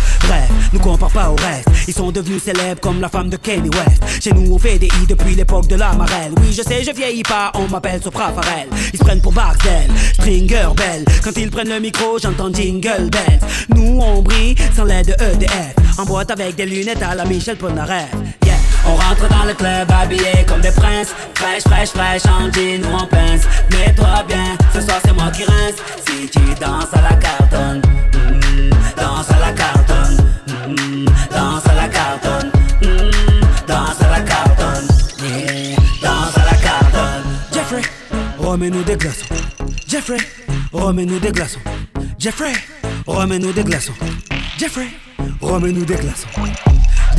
Nous 0.73 0.79
compare 0.79 1.11
pas 1.11 1.29
au 1.29 1.35
reste. 1.35 1.67
Ils 1.87 1.93
sont 1.93 2.11
devenus 2.11 2.43
célèbres 2.43 2.79
comme 2.79 3.01
la 3.01 3.09
femme 3.09 3.29
de 3.29 3.37
Kanye 3.37 3.69
West. 3.69 4.23
Chez 4.23 4.31
nous, 4.31 4.53
on 4.53 4.59
fait 4.59 4.79
des 4.79 4.87
i 4.87 5.07
depuis 5.07 5.35
l'époque 5.35 5.67
de 5.67 5.75
la 5.75 5.93
marelle. 5.93 6.33
Oui, 6.41 6.53
je 6.53 6.61
sais, 6.61 6.83
je 6.83 6.91
vieillis 6.91 7.23
pas, 7.23 7.51
on 7.55 7.67
m'appelle 7.67 8.01
Sopra 8.01 8.31
Farel. 8.31 8.67
Ils 8.93 8.99
se 8.99 9.03
prennent 9.03 9.21
pour 9.21 9.33
Barcel, 9.33 9.89
Stringer 10.13 10.69
Bell. 10.75 11.05
Quand 11.23 11.37
ils 11.37 11.49
prennent 11.49 11.69
le 11.69 11.79
micro, 11.79 12.17
j'entends 12.19 12.53
Jingle 12.53 13.09
Bells. 13.09 13.39
Nous, 13.75 13.99
on 13.99 14.21
brille 14.21 14.55
sans 14.75 14.85
l'aide 14.85 15.07
de 15.07 15.13
EDF. 15.13 15.75
En 15.97 16.05
boîte 16.05 16.31
avec 16.31 16.55
des 16.55 16.65
lunettes 16.65 17.03
à 17.03 17.15
la 17.15 17.25
Michel 17.25 17.57
Polnareff. 17.57 18.09
Yeah. 18.45 18.55
On 18.87 18.95
rentre 18.95 19.27
dans 19.29 19.45
le 19.45 19.53
club 19.53 19.91
habillé 19.91 20.45
comme 20.47 20.61
des 20.61 20.71
princes 20.71 21.13
Fraîche, 21.35 21.63
fraîche, 21.63 21.89
fraîche, 21.89 22.25
en 22.25 22.51
jean 22.51 22.83
ou 22.83 22.95
en 22.95 23.05
pince 23.05 23.43
Mets-toi 23.71 24.23
bien, 24.27 24.57
ce 24.73 24.81
soir 24.81 24.99
c'est 25.05 25.13
moi 25.13 25.29
qui 25.31 25.43
rince 25.43 25.75
Si 26.07 26.27
tu 26.29 26.39
danses 26.59 26.93
à 26.93 27.01
la 27.01 27.15
cartonne 27.15 27.81
mm, 28.13 28.69
Danse 28.97 29.29
à 29.29 29.39
la 29.39 29.51
cartonne 29.53 29.80
mm, 30.67 31.05
Danse 31.31 31.65
à 31.67 31.75
la 31.75 31.87
cartonne 31.87 32.51
mm, 32.81 33.67
Danse 33.67 34.01
à 34.01 34.09
la 34.09 34.21
cartonne 34.21 34.87
Danse 36.01 36.37
à 36.37 36.51
la 36.51 36.57
cartonne 36.57 37.23
Jeffrey, 37.53 37.81
remets-nous 38.39 38.83
des 38.83 38.95
glaçons. 38.95 39.25
Jeffrey, 39.87 40.17
remets-nous 40.73 41.19
des 41.19 41.31
glaçons. 41.31 41.59
Jeffrey, 42.17 42.53
remets-nous 43.07 43.53
des 43.53 43.63
glaçons. 43.63 43.93
Jeffrey, 44.57 44.87
remets-nous 45.41 45.85
des 45.85 45.95
glaçons. 45.95 46.27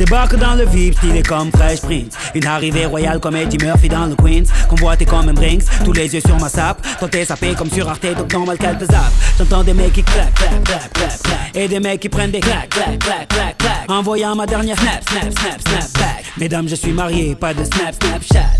Débarque 0.03 0.35
dans 0.35 0.55
le 0.55 0.65
VIP, 0.65 0.95
stylé 0.97 1.23
comme 1.23 1.49
Fresh 1.49 1.79
Prince. 1.79 2.17
Une 2.35 2.45
arrivée 2.45 2.85
royale 2.85 3.21
comme 3.21 3.37
Eddie 3.37 3.57
Murphy 3.63 3.87
dans 3.87 4.05
le 4.05 4.15
Queens. 4.15 4.43
Convoité 4.67 5.05
comme 5.05 5.29
un 5.29 5.33
Brinks, 5.33 5.63
tous 5.85 5.93
les 5.93 6.13
yeux 6.13 6.19
sur 6.19 6.37
ma 6.41 6.49
sape. 6.49 6.85
Toi 6.99 7.07
t'es 7.07 7.23
sapé 7.23 7.53
comme 7.53 7.69
sur 7.71 7.87
Arte, 7.87 8.13
donc 8.17 8.33
normal 8.33 8.57
qu'elle 8.57 8.77
te 8.77 8.83
zappe. 8.83 9.13
J'entends 9.37 9.63
des 9.63 9.73
mecs 9.73 9.93
qui 9.93 10.03
claquent, 10.03 10.33
claquent, 10.33 10.63
claquent, 10.65 10.93
claquent, 10.93 11.21
claquent. 11.23 11.55
Et 11.55 11.69
des 11.69 11.79
mecs 11.79 12.01
qui 12.01 12.09
prennent 12.09 12.31
des 12.31 12.41
claques, 12.41 12.67
claques, 12.67 12.99
claques, 12.99 13.29
claques, 13.29 13.57
claques. 13.57 13.89
Envoyant 13.89 14.35
ma 14.35 14.45
dernière 14.45 14.77
snap, 14.77 15.09
snap, 15.09 15.39
snap, 15.39 15.61
snap 15.69 15.93
back. 15.93 16.25
Mesdames, 16.37 16.67
je 16.67 16.75
suis 16.75 16.91
marié, 16.91 17.35
pas 17.35 17.53
de 17.53 17.63
snap, 17.63 17.95
snap, 18.03 18.21
chat. 18.29 18.59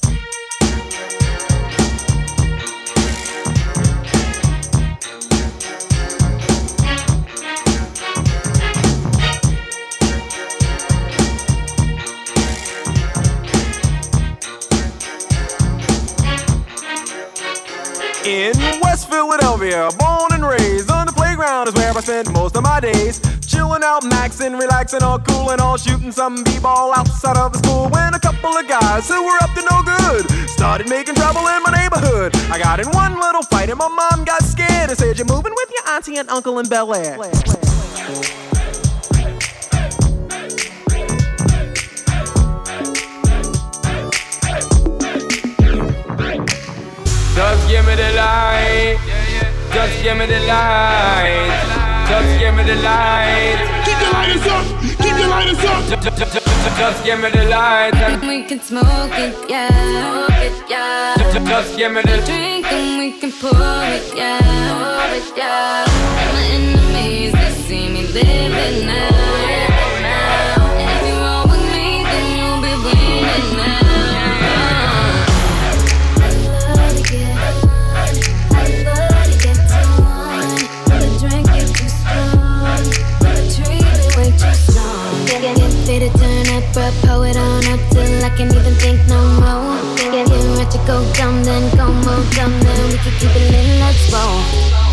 Most 22.33 22.57
of 22.57 22.63
my 22.63 22.79
days. 22.79 23.21
Chilling 23.47 23.83
out, 23.83 24.03
maxing, 24.03 24.59
relaxing, 24.59 25.01
all 25.01 25.19
cool 25.19 25.51
and 25.51 25.61
all 25.61 25.77
shooting 25.77 26.11
some 26.11 26.43
b-ball 26.43 26.91
outside 26.93 27.37
of 27.37 27.53
the 27.53 27.59
school. 27.59 27.87
When 27.89 28.13
a 28.13 28.19
couple 28.19 28.49
of 28.49 28.67
guys 28.67 29.07
who 29.07 29.23
were 29.23 29.37
up 29.41 29.51
to 29.55 29.61
no 29.71 29.81
good 29.81 30.29
started 30.49 30.89
making 30.89 31.15
trouble 31.15 31.47
in 31.47 31.63
my 31.63 31.71
neighborhood. 31.71 32.35
I 32.51 32.59
got 32.59 32.79
in 32.81 32.89
one 32.91 33.17
little 33.17 33.43
fight 33.43 33.69
and 33.69 33.79
my 33.79 33.87
mom 33.87 34.25
got 34.25 34.43
scared 34.43 34.89
and 34.89 34.97
said, 34.97 35.17
"You're 35.17 35.27
moving 35.27 35.53
with 35.55 35.69
your 35.71 35.95
auntie 35.95 36.17
and 36.17 36.29
uncle 36.29 36.59
in 36.59 36.67
Bel 36.67 36.93
Air." 36.93 37.17
Just 47.33 47.67
give 47.69 47.85
me 47.87 47.95
the 47.95 48.11
light. 48.15 48.97
Just 49.73 50.03
give 50.03 50.17
me 50.17 50.25
the 50.25 50.39
light. 50.41 51.70
Just 52.11 52.39
give 52.39 52.53
me 52.55 52.63
the 52.63 52.75
light. 52.83 53.59
Keep 53.85 54.01
your 54.01 54.11
lighters 54.11 54.45
up. 54.47 54.65
Keep 54.99 55.17
your 55.17 55.29
lighters 55.29 55.63
up. 55.63 55.81
Just 56.77 57.05
give 57.05 57.19
me 57.21 57.29
the 57.29 57.45
light. 57.45 57.95
And 57.95 58.21
we 58.27 58.43
can 58.43 58.59
smoke 58.59 59.15
it, 59.15 59.33
yeah. 59.49 59.69
Smoke 59.69 60.43
it, 60.43 60.69
yeah. 60.69 61.15
Just 61.15 61.77
give 61.77 61.91
me 61.93 62.01
the 62.01 62.17
Drink 62.25 62.69
and 62.69 62.97
we 62.99 63.17
can 63.17 63.31
pour 63.31 63.51
it, 63.95 64.13
yeah. 64.13 64.39
Pour 64.41 65.15
it, 65.15 65.37
yeah. 65.37 65.85
My 66.33 66.43
enemies, 66.51 67.31
they 67.31 67.51
see 67.63 67.87
me 67.87 68.05
living 68.07 68.87
now. 68.87 69.70
Turn 86.73 86.83
up, 86.83 87.03
on 87.03 87.67
up 87.67 87.79
till 87.91 88.23
I 88.23 88.29
can't 88.37 88.53
even 88.53 88.73
think 88.75 88.99
no 89.07 89.21
more. 89.39 89.77
Get, 89.97 90.11
get, 90.11 90.27
get 90.27 90.57
ready 90.57 90.71
to 90.71 90.77
go 90.87 91.03
dumb, 91.13 91.43
then 91.43 91.63
go 91.75 91.87
more 91.87 92.23
dumb, 92.31 92.57
then 92.59 92.91
we 92.91 92.97
can 92.97 93.13
keep 93.19 93.35
it 93.35 93.51
lit. 93.51 93.79
Let's 93.79 94.11
roll. 94.11 94.39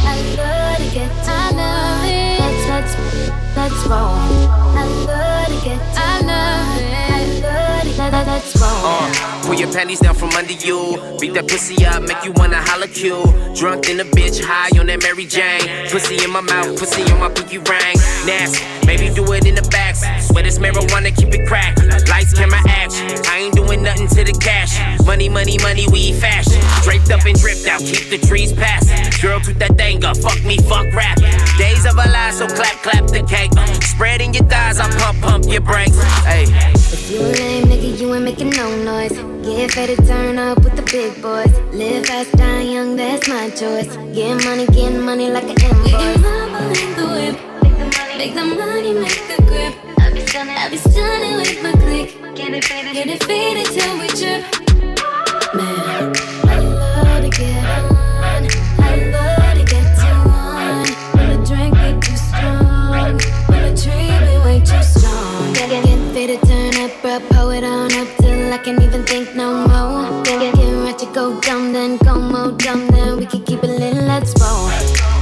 I 0.02 0.16
love 0.36 0.78
to 0.78 0.94
get 0.94 1.10
to 1.24 1.30
I 1.30 1.50
love 1.50 2.04
it. 2.04 2.40
Let's 2.40 2.68
let's 2.68 3.56
let's 3.56 3.86
roll. 3.86 4.18
I 4.76 4.84
love 5.06 5.46
to 5.46 5.64
get 5.64 5.78
to 5.94 6.00
I 6.00 6.20
love 6.20 7.04
it. 7.04 7.07
Let, 8.10 8.26
let's 8.26 8.56
roll. 8.56 8.70
Uh, 8.70 9.42
pull 9.42 9.54
your 9.54 9.72
panties 9.72 10.00
down 10.00 10.14
from 10.14 10.30
under 10.30 10.52
you. 10.52 10.96
Beat 11.20 11.34
that 11.34 11.48
pussy 11.48 11.84
up, 11.84 12.02
make 12.02 12.24
you 12.24 12.32
wanna 12.36 12.56
holla 12.56 12.86
Q. 12.86 13.24
Drunk 13.54 13.88
in 13.88 13.98
the 13.98 14.04
bitch, 14.04 14.40
high 14.40 14.70
on 14.78 14.86
that 14.86 15.02
Mary 15.02 15.26
Jane. 15.26 15.90
Pussy 15.90 16.22
in 16.22 16.30
my 16.30 16.40
mouth, 16.40 16.78
pussy 16.78 17.02
on 17.12 17.18
my 17.18 17.28
pinky 17.28 17.58
ring. 17.58 17.96
Nasty, 18.24 18.64
maybe 18.86 19.12
do 19.12 19.24
it 19.32 19.44
in 19.46 19.54
the 19.56 19.66
back. 19.68 19.96
Swear 20.20 20.44
this 20.44 20.58
marijuana, 20.58 21.10
keep 21.14 21.34
it 21.34 21.46
crack. 21.46 21.76
Lights, 22.08 22.32
camera, 22.32 22.60
action. 22.68 23.08
I 23.26 23.38
ain't 23.40 23.54
doing 23.54 23.82
nothing 23.82 24.06
to 24.08 24.22
the 24.22 24.32
cash. 24.32 24.78
Money, 25.04 25.17
money, 25.28 25.58
money, 25.58 25.86
we 25.88 26.12
fashion. 26.12 26.60
Draped 26.82 27.10
up 27.10 27.24
and 27.24 27.38
dripped 27.38 27.66
out, 27.66 27.80
keep 27.80 28.08
the 28.10 28.18
trees 28.26 28.52
passing. 28.52 28.98
Girl, 29.20 29.40
toot 29.40 29.58
that 29.58 29.76
thing 29.76 30.04
up, 30.04 30.16
fuck 30.16 30.42
me, 30.44 30.56
fuck 30.58 30.86
rap. 30.94 31.18
Days 31.58 31.84
of 31.84 31.98
our 31.98 32.10
lives, 32.10 32.38
so 32.38 32.46
clap, 32.46 32.76
clap 32.82 33.06
the 33.06 33.22
cake. 33.28 33.52
Spreading 33.82 34.34
your 34.34 34.44
thighs, 34.44 34.78
I 34.78 34.88
pump, 34.98 35.20
pump 35.20 35.44
your 35.46 35.60
brakes. 35.60 35.98
Hey. 36.24 36.44
If 36.74 37.10
you 37.10 37.20
a 37.20 37.28
lame 37.40 37.64
nigga, 37.64 37.98
you 37.98 38.14
ain't 38.14 38.24
making 38.24 38.50
no 38.50 38.68
noise. 38.84 39.16
Get 39.44 39.76
ready 39.76 39.96
to 39.96 40.06
turn 40.06 40.38
up 40.38 40.62
with 40.62 40.76
the 40.76 40.82
big 40.82 41.20
boys. 41.22 41.52
Live 41.74 42.06
fast, 42.06 42.32
die 42.32 42.62
young, 42.62 42.96
that's 42.96 43.28
my 43.28 43.50
choice. 43.50 43.96
Get 44.14 44.44
money, 44.44 44.66
get 44.66 44.92
money 44.92 45.30
like 45.30 45.44
an 45.44 45.60
invoice. 45.60 46.82
in 46.82 46.94
the 46.96 47.06
whip. 47.06 47.58
Make 48.18 48.34
the 48.34 48.44
money, 48.44 48.94
make 48.94 49.22
the 49.28 49.42
grip. 49.46 49.74
I 50.00 50.12
be 50.12 50.26
stunning, 50.26 50.56
I 50.56 50.68
be 50.68 50.76
stunning 50.76 51.36
with 51.36 51.62
my 51.62 51.72
click. 51.72 52.36
Get 52.36 52.52
it 52.52 52.64
faded, 52.64 52.94
get 52.94 53.06
it 53.08 53.22
faded 53.24 53.66
till 53.66 53.98
we 53.98 54.08
trip. 54.08 54.67
Go 71.18 71.40
dumb, 71.40 71.72
then 71.72 71.96
go 71.98 72.14
more 72.14 72.52
dumb, 72.52 72.86
then 72.88 73.16
we 73.16 73.26
can 73.26 73.42
keep 73.42 73.64
it 73.64 73.70
lit. 73.80 73.94
Let's 73.94 74.32
roll. 74.40 75.17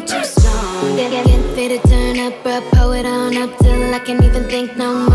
Too 0.00 0.24
strong. 0.24 0.96
Get 0.96 1.26
fit 1.54 1.68
to 1.82 1.88
turn 1.88 2.18
up, 2.18 2.42
bro, 2.42 2.60
pull 2.72 2.92
it 2.92 3.06
on 3.06 3.36
up 3.36 3.56
till 3.58 3.94
I 3.94 3.98
can't 3.98 4.22
even 4.22 4.48
think 4.48 4.76
no 4.76 4.94
more. 4.94 5.07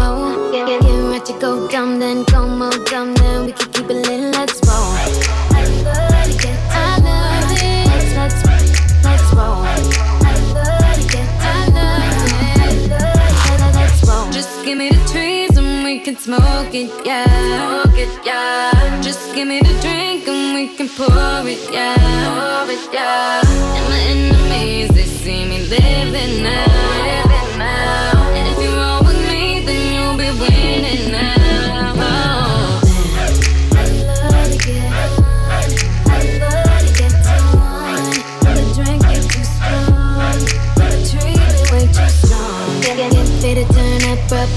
Can 20.77 20.89
pour 20.89 21.47
it, 21.47 21.71
yeah. 21.71 21.95
Pour 21.95 22.71
it, 22.71 22.93
yeah. 22.93 23.41
And 23.43 23.89
my 23.89 23.99
enemies, 23.99 24.89
they 24.89 25.05
see 25.05 25.45
me 25.45 25.59
living 25.67 26.43
now. 26.43 26.65
Living 27.03 27.59
now. 27.59 28.12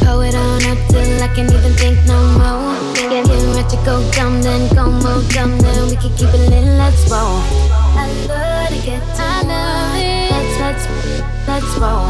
Pull 0.01 0.21
it 0.23 0.35
on 0.35 0.63
up 0.65 0.79
till 0.89 1.23
I 1.23 1.29
can't 1.35 1.53
even 1.53 1.73
think 1.75 1.99
no 2.07 2.19
more. 2.39 2.75
Get, 2.95 3.11
get, 3.11 3.27
get 3.27 3.43
ready 3.55 3.69
to 3.71 3.77
go 3.85 4.11
dumb, 4.13 4.43
then 4.43 4.73
go 4.75 4.91
more 4.91 5.23
dumb, 5.31 5.59
then 5.59 5.89
we 5.89 5.97
can 5.97 6.13
keep 6.17 6.33
it 6.33 6.51
lit, 6.51 6.65
let's 6.79 7.11
roll. 7.11 7.41
I 7.97 8.07
love 8.29 8.69
to 8.69 8.87
get 8.87 9.03
to 9.17 9.23
I 9.23 9.43
love 9.43 9.97
it. 9.97 10.31
Let's, 10.33 10.57
let's, 10.61 10.85
let's 11.49 11.73
roll. 11.79 12.07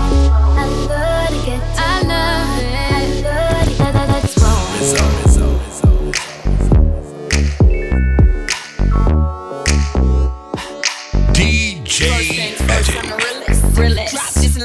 I 0.55 0.67
love 0.89 1.29
to 1.29 1.47
get 1.47 1.63
to 1.77 1.83
I 1.83 2.03
love 2.03 2.59
it. 2.59 2.77
I 2.77 3.05
love 3.23 3.69
it. 3.69 3.79
Let, 3.79 3.95
let, 3.95 4.09
let's 4.09 4.35
roll. 4.43 5.26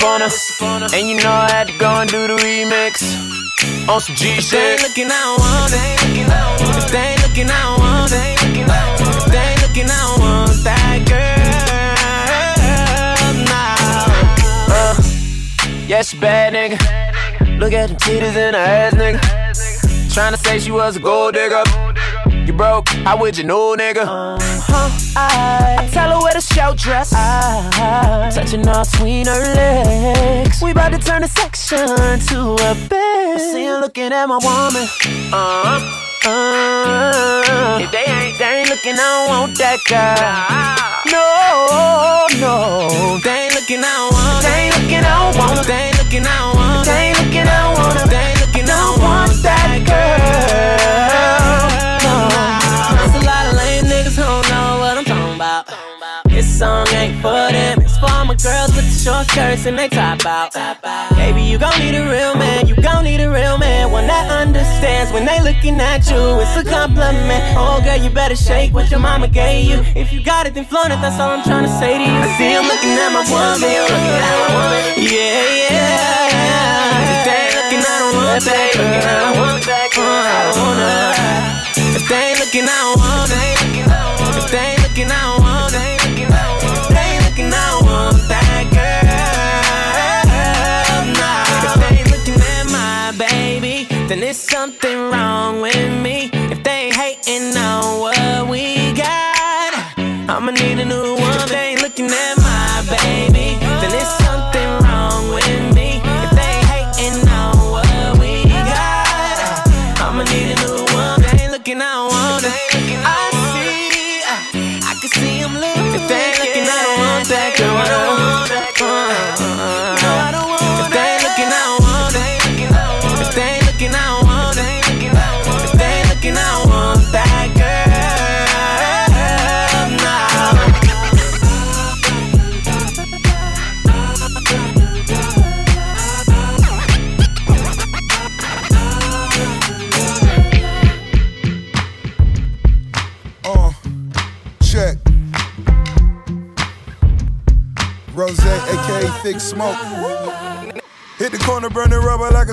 disappoint 0.00 0.22
us. 0.22 0.60
And 0.94 1.08
you 1.08 1.16
know 1.16 1.30
I 1.30 1.50
had 1.50 1.68
to 1.68 1.76
go 1.78 1.88
and 2.00 2.10
do 2.10 2.26
the 2.26 2.36
remix. 2.36 3.02
On 3.88 4.00
some 4.00 4.16
G 4.16 4.40
shit. 4.40 4.50
They 4.50 4.72
ain't 4.72 4.82
looking, 4.82 5.06
I 5.06 5.20
don't 5.20 5.40
want 5.40 5.72
it. 5.74 5.80
They 6.90 6.98
ain't 6.98 7.22
looking, 7.26 7.50
I 7.50 7.62
don't 7.62 7.80
want 7.80 8.12
it. 8.12 8.38
They 9.30 9.38
ain't 9.38 9.62
looking, 9.62 9.88
I 9.88 9.96
don't 10.06 10.20
want 10.20 10.64
that 10.64 10.98
girl. 11.08 11.40
Nah. 13.50 13.76
Uh, 14.74 14.94
yeah, 15.86 16.02
she 16.02 16.18
bad, 16.18 16.52
nigga. 16.54 16.78
Look 17.58 17.72
at 17.72 17.88
them 17.88 17.98
titties 17.98 18.36
and 18.36 18.56
her 18.56 18.62
ass, 18.62 18.94
nigga. 18.94 19.20
Tryna 20.10 20.38
say 20.38 20.58
she 20.58 20.70
was 20.70 20.96
a 20.96 21.00
gold 21.00 21.34
digger. 21.34 21.62
You 22.46 22.52
broke, 22.52 22.88
how 22.88 23.16
would 23.20 23.36
you 23.36 23.44
know, 23.44 23.76
nigga? 23.76 24.04
Uh-huh, 24.04 24.90
I, 25.16 25.79
show 26.54 26.74
dress. 26.74 27.12
I, 27.14 28.30
touching 28.34 28.66
all 28.68 28.84
between 28.84 29.26
her 29.26 29.54
legs. 29.54 30.60
We 30.62 30.70
about 30.72 30.92
to 30.92 30.98
turn 30.98 31.22
the 31.22 31.28
section 31.28 31.86
to 31.86 32.56
a 32.68 32.74
bed. 32.88 33.34
I 33.34 33.38
see 33.38 33.64
her 33.66 33.80
looking 33.80 34.12
at 34.12 34.26
my 34.26 34.38
woman. 34.38 34.86
Uh-huh. 35.32 36.06
Uh, 36.22 37.78
if 37.80 37.90
they 37.90 38.04
ain't, 38.04 38.38
they 38.38 38.60
ain't 38.60 38.68
looking, 38.68 38.92
I 38.92 38.96
don't 38.98 39.28
want 39.32 39.56
that 39.58 39.80
guy. 39.88 40.76
No, 41.08 42.28
no, 42.44 43.16
they 43.24 43.48
ain't 43.48 43.54
looking, 43.54 43.80
I 43.80 43.88
don't 43.88 44.12
want. 44.12 44.44
They 44.44 44.68
ain't 44.68 44.76
looking, 44.76 45.00
I 45.00 45.16
don't 45.16 45.32
want. 45.40 45.64
They 45.66 45.88
ain't 45.88 45.96
looking, 45.96 46.26
I 46.26 46.36
don't 46.36 46.56
want. 46.56 46.84
They 46.84 47.08
ain't 47.08 47.18
looking, 47.24 47.48
I 47.48 47.56
don't 47.64 47.78
want. 47.80 48.04
They 48.10 48.20
ain't 48.20 48.40
looking, 48.44 48.68
I 48.68 48.76
don't 48.76 49.00
want 49.00 49.32
that 49.42 49.80
girl. 49.88 50.20
For 57.20 57.52
them, 57.52 57.80
it's 57.80 57.96
for 58.00 58.24
my 58.24 58.34
girls 58.34 58.72
with 58.74 58.88
the 58.88 58.96
short 58.96 59.28
skirts 59.28 59.66
and 59.66 59.78
they 59.78 59.88
top 59.88 60.24
out. 60.24 60.52
Baby, 61.16 61.42
you 61.42 61.58
gon' 61.58 61.78
need 61.78 61.94
a 61.94 62.04
real 62.08 62.34
man, 62.34 62.66
you 62.66 62.74
gon' 62.76 63.04
need 63.04 63.20
a 63.20 63.30
real 63.30 63.58
man, 63.58 63.92
one 63.92 64.06
that 64.06 64.30
understands 64.30 65.12
when 65.12 65.24
they 65.26 65.40
looking 65.40 65.78
at 65.80 66.08
you. 66.10 66.40
It's 66.40 66.56
a 66.56 66.64
compliment. 66.64 67.44
Oh, 67.56 67.80
girl, 67.84 67.96
you 67.96 68.10
better 68.10 68.36
shake 68.36 68.72
what 68.72 68.90
your 68.90 69.00
mama 69.00 69.28
gave 69.28 69.68
you. 69.68 69.84
If 69.94 70.12
you 70.12 70.24
got 70.24 70.46
it, 70.46 70.54
then 70.54 70.64
flaunt 70.64 70.92
it. 70.92 71.00
That's 71.00 71.20
all 71.20 71.30
I'm 71.30 71.44
trying 71.44 71.64
to 71.64 71.74
say 71.78 71.98
to 71.98 72.04
you. 72.04 72.16
I 72.24 72.28
see 72.38 72.50
him 72.56 72.64
looking 72.64 72.96
at 72.96 73.10
my 73.12 73.22
woman. 73.28 73.60
Yeah, 74.96 75.44
yeah. 75.60 77.12
If 77.12 77.20
they 77.28 77.36
ain't 77.36 77.54
looking, 77.56 77.82
I 77.84 77.96
don't 78.00 78.16
want 78.16 78.44
that. 78.44 78.70
girl. 78.74 78.84
I 78.84 79.32
don't 79.32 79.40
want 79.40 79.89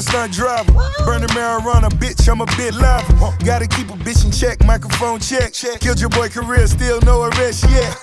stunt 0.07 0.33
driver. 0.33 0.71
Burn 1.05 1.21
the 1.21 1.27
marijuana, 1.35 1.89
bitch, 1.89 2.27
I'm 2.29 2.41
a 2.41 2.45
bit 2.57 2.73
live. 2.75 3.05
Gotta 3.43 3.67
keep 3.67 3.89
a 3.89 3.97
bitch 3.99 4.25
in 4.25 4.31
check, 4.31 4.63
microphone 4.65 5.19
check. 5.19 5.53
Killed 5.79 5.99
your 5.99 6.09
boy 6.09 6.29
career, 6.29 6.65
still 6.67 6.99
no 7.01 7.23
arrest 7.23 7.65
yet. 7.69 7.97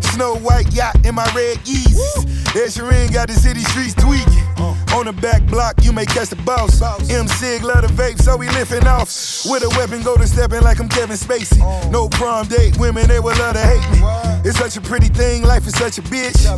Snow 0.00 0.36
white 0.36 0.72
yacht 0.72 0.94
in 1.04 1.14
my 1.14 1.26
red 1.34 1.58
Yeezys. 1.58 2.26
Ed 2.56 2.70
Sheeran 2.70 3.12
got 3.12 3.28
the 3.28 3.34
city 3.34 3.60
streets 3.60 3.94
tweaking. 3.94 4.46
On 4.94 5.04
the 5.04 5.12
back 5.12 5.42
block, 5.46 5.74
you 5.82 5.92
may 5.92 6.06
catch 6.06 6.28
the 6.30 6.36
boss. 6.42 6.82
M 7.10 7.28
Sig 7.28 7.62
love 7.62 7.82
the 7.82 7.88
vape, 7.88 8.20
so 8.20 8.36
we 8.36 8.48
lifting 8.48 8.86
off. 8.86 9.08
With 9.46 9.62
a 9.62 9.68
weapon, 9.78 10.02
go 10.02 10.16
to 10.16 10.26
stepping 10.26 10.62
like 10.62 10.80
I'm 10.80 10.88
Kevin 10.88 11.16
Spacey. 11.16 11.60
No 11.90 12.08
prom 12.08 12.46
date, 12.48 12.76
women 12.78 13.06
they 13.06 13.20
would 13.20 13.38
love 13.38 13.54
to 13.54 13.60
hate 13.60 13.86
me. 13.90 14.00
It's 14.48 14.58
such 14.58 14.76
a 14.76 14.80
pretty 14.80 15.08
thing, 15.08 15.42
life 15.42 15.66
is 15.66 15.74
such 15.76 15.98
a 15.98 16.02
bitch. 16.02 16.48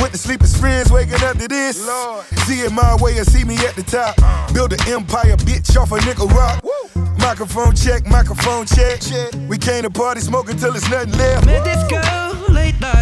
Went 0.00 0.12
to 0.12 0.18
sleep 0.18 0.42
as 0.42 0.56
friends, 0.56 0.92
waking 0.92 1.22
up 1.24 1.38
to 1.38 1.48
this. 1.48 1.76
See 2.46 2.60
it 2.60 2.72
my 2.72 2.96
way 3.00 3.18
or 3.18 3.24
see 3.24 3.44
me 3.44 3.56
at 3.66 3.74
the 3.74 3.82
top. 3.82 4.16
Build 4.54 4.72
an 4.72 4.80
empire, 4.88 5.36
bitch, 5.36 5.76
off 5.76 5.90
a 5.92 6.00
nickel 6.04 6.28
rock. 6.28 6.62
Microphone 7.18 7.74
check, 7.74 8.06
microphone 8.06 8.66
check. 8.66 9.00
We 9.48 9.58
came 9.58 9.82
to 9.82 9.90
party, 9.90 10.20
smoking 10.20 10.56
till 10.56 10.74
it's 10.74 10.88
nothing 10.88 11.12
left. 11.18 11.46
This 11.46 11.82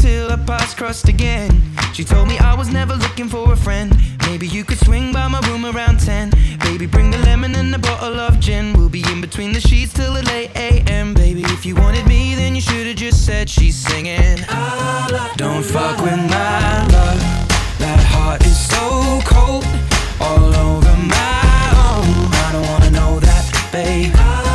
until 0.00 0.30
our 0.30 0.38
paths 0.46 0.72
crossed 0.72 1.08
again. 1.08 1.50
She 1.92 2.04
told 2.04 2.26
me 2.26 2.38
I 2.38 2.54
was 2.54 2.72
never 2.72 2.94
looking 2.94 3.28
for 3.28 3.52
a 3.52 3.56
friend. 3.56 3.94
Maybe 4.22 4.46
you 4.46 4.64
could 4.64 4.78
swing 4.78 5.12
by 5.12 5.28
my 5.28 5.40
room 5.40 5.66
around 5.66 6.00
10. 6.00 6.30
Baby, 6.60 6.86
bring 6.86 7.10
the 7.10 7.18
lemon 7.18 7.54
and 7.54 7.74
a 7.74 7.78
bottle 7.78 8.18
of 8.18 8.40
gin. 8.40 8.72
We'll 8.72 8.88
be 8.88 9.04
in 9.12 9.20
between 9.20 9.52
the 9.52 9.60
sheets 9.60 9.92
till 9.92 10.14
the 10.14 10.22
late 10.22 10.56
AM. 10.56 11.12
Baby, 11.12 11.42
if 11.42 11.66
you 11.66 11.74
wanted 11.74 12.06
me, 12.06 12.34
then 12.34 12.54
you 12.54 12.62
should've 12.62 12.96
just 12.96 13.26
said 13.26 13.50
she's 13.50 13.76
singing. 13.76 14.38
Don't 15.36 15.64
fuck 15.64 15.98
with 15.98 16.20
my 16.30 16.86
love. 16.96 17.20
That 17.78 18.00
heart 18.12 18.42
is 18.46 18.58
so 18.58 19.20
cold. 19.26 19.66
All 20.18 20.54
over 20.66 20.96
my 20.96 21.52
own. 21.84 22.08
I 22.46 22.50
don't 22.52 22.66
wanna 22.72 22.90
know 22.90 23.20
that, 23.20 23.70
babe. 23.70 24.49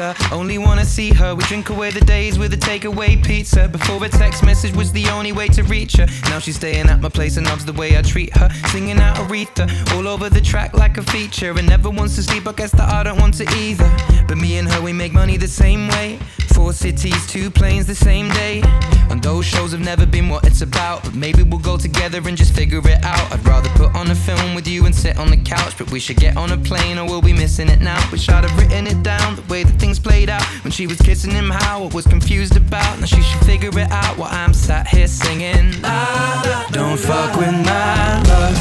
I 0.00 0.14
only 0.32 0.58
wanna 0.58 0.84
see 0.84 1.10
her. 1.14 1.34
We 1.34 1.42
drink 1.44 1.70
away 1.70 1.90
the 1.90 2.00
days 2.00 2.38
with 2.38 2.52
a 2.52 2.56
takeaway 2.56 3.22
pizza. 3.24 3.68
Before 3.68 4.04
a 4.04 4.08
text 4.08 4.44
message 4.44 4.74
was 4.74 4.92
the 4.92 5.08
only 5.08 5.32
way 5.32 5.48
to 5.48 5.62
reach 5.64 5.96
her. 5.96 6.06
Now 6.24 6.38
she's 6.38 6.56
staying 6.56 6.88
at 6.88 7.00
my 7.00 7.08
place 7.08 7.36
and 7.36 7.46
loves 7.46 7.64
the 7.64 7.72
way 7.72 7.98
I 7.98 8.02
treat 8.02 8.36
her. 8.36 8.48
Singing 8.68 8.98
out 8.98 9.16
Aretha 9.16 9.66
all 9.94 10.06
over 10.06 10.28
the 10.30 10.40
track 10.40 10.74
like 10.74 10.98
a 10.98 11.02
feature. 11.02 11.50
And 11.58 11.66
never 11.68 11.90
wants 11.90 12.14
to 12.16 12.22
sleep, 12.22 12.46
I 12.46 12.52
guess 12.52 12.70
that 12.72 12.88
I 12.92 13.02
don't 13.02 13.18
want 13.18 13.34
to 13.34 13.44
either. 13.56 13.90
But 14.28 14.36
me 14.36 14.58
and 14.58 14.68
her, 14.70 14.80
we 14.80 14.92
make 14.92 15.12
money 15.12 15.36
the 15.36 15.48
same 15.48 15.88
way. 15.88 16.18
Four 16.54 16.72
cities, 16.72 17.26
two 17.26 17.50
planes 17.50 17.86
the 17.86 17.94
same 17.94 18.28
day. 18.30 18.62
And 19.10 19.22
those 19.22 19.46
shows 19.46 19.72
have 19.72 19.80
never 19.80 20.06
been 20.06 20.28
what 20.28 20.44
it's 20.44 20.60
about. 20.60 21.02
But 21.02 21.14
maybe 21.14 21.42
we'll 21.42 21.60
go 21.60 21.76
together 21.76 22.20
and 22.26 22.36
just 22.36 22.54
figure 22.54 22.80
it 22.86 23.04
out. 23.04 23.32
I'd 23.32 23.44
rather 23.46 23.68
put 23.70 23.94
on 23.94 24.10
a 24.10 24.14
film 24.14 24.54
with 24.54 24.68
you 24.68 24.86
and 24.86 24.94
sit 24.94 25.16
on 25.18 25.30
the 25.30 25.36
couch. 25.36 25.78
But 25.78 25.90
we 25.90 25.98
should 25.98 26.18
get 26.18 26.36
on 26.36 26.52
a 26.52 26.58
plane 26.58 26.98
or 26.98 27.06
we'll 27.06 27.22
be 27.22 27.32
missing 27.32 27.68
it 27.68 27.80
now. 27.80 27.98
Wish 28.12 28.28
I'd 28.28 28.44
have 28.44 28.58
written 28.58 28.86
it 28.86 29.02
down 29.02 29.36
the 29.36 29.42
way 29.42 29.62
that 29.64 29.78
things 29.78 29.87
played 29.96 30.28
out. 30.28 30.42
When 30.64 30.72
she 30.72 30.86
was 30.88 30.98
kissing 30.98 31.30
him, 31.30 31.50
how 31.50 31.84
I 31.84 31.94
was 31.94 32.06
confused 32.06 32.56
about. 32.56 32.98
Now 32.98 33.06
she 33.06 33.22
should 33.22 33.44
figure 33.46 33.70
it 33.70 33.90
out 33.90 34.18
while 34.18 34.30
I'm 34.32 34.52
sat 34.52 34.88
here 34.88 35.06
singing. 35.06 35.80
La, 35.80 36.42
la. 36.44 36.68
Don't 36.70 36.98
fuck 36.98 37.36
with 37.36 37.52
my 37.52 38.22
love. 38.28 38.56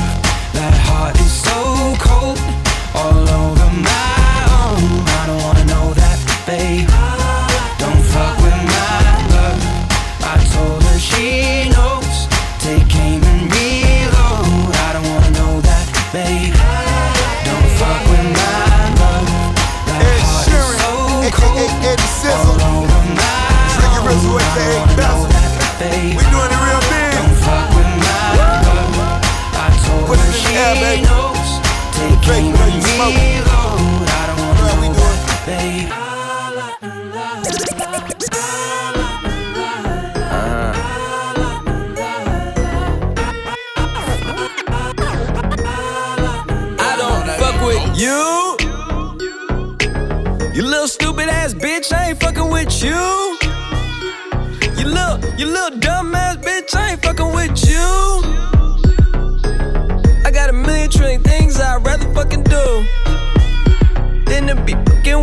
That 0.54 0.76
heart 0.86 1.16
is 1.20 1.32
so 1.32 1.96
cold. 2.00 2.38
All 2.94 3.28
over 3.42 3.70
my 3.82 4.38
own. 4.62 4.84
I 5.20 5.24
don't 5.26 5.44
wanna 5.44 5.66
know 5.66 5.94
that, 5.94 6.44
babe. 6.46 6.97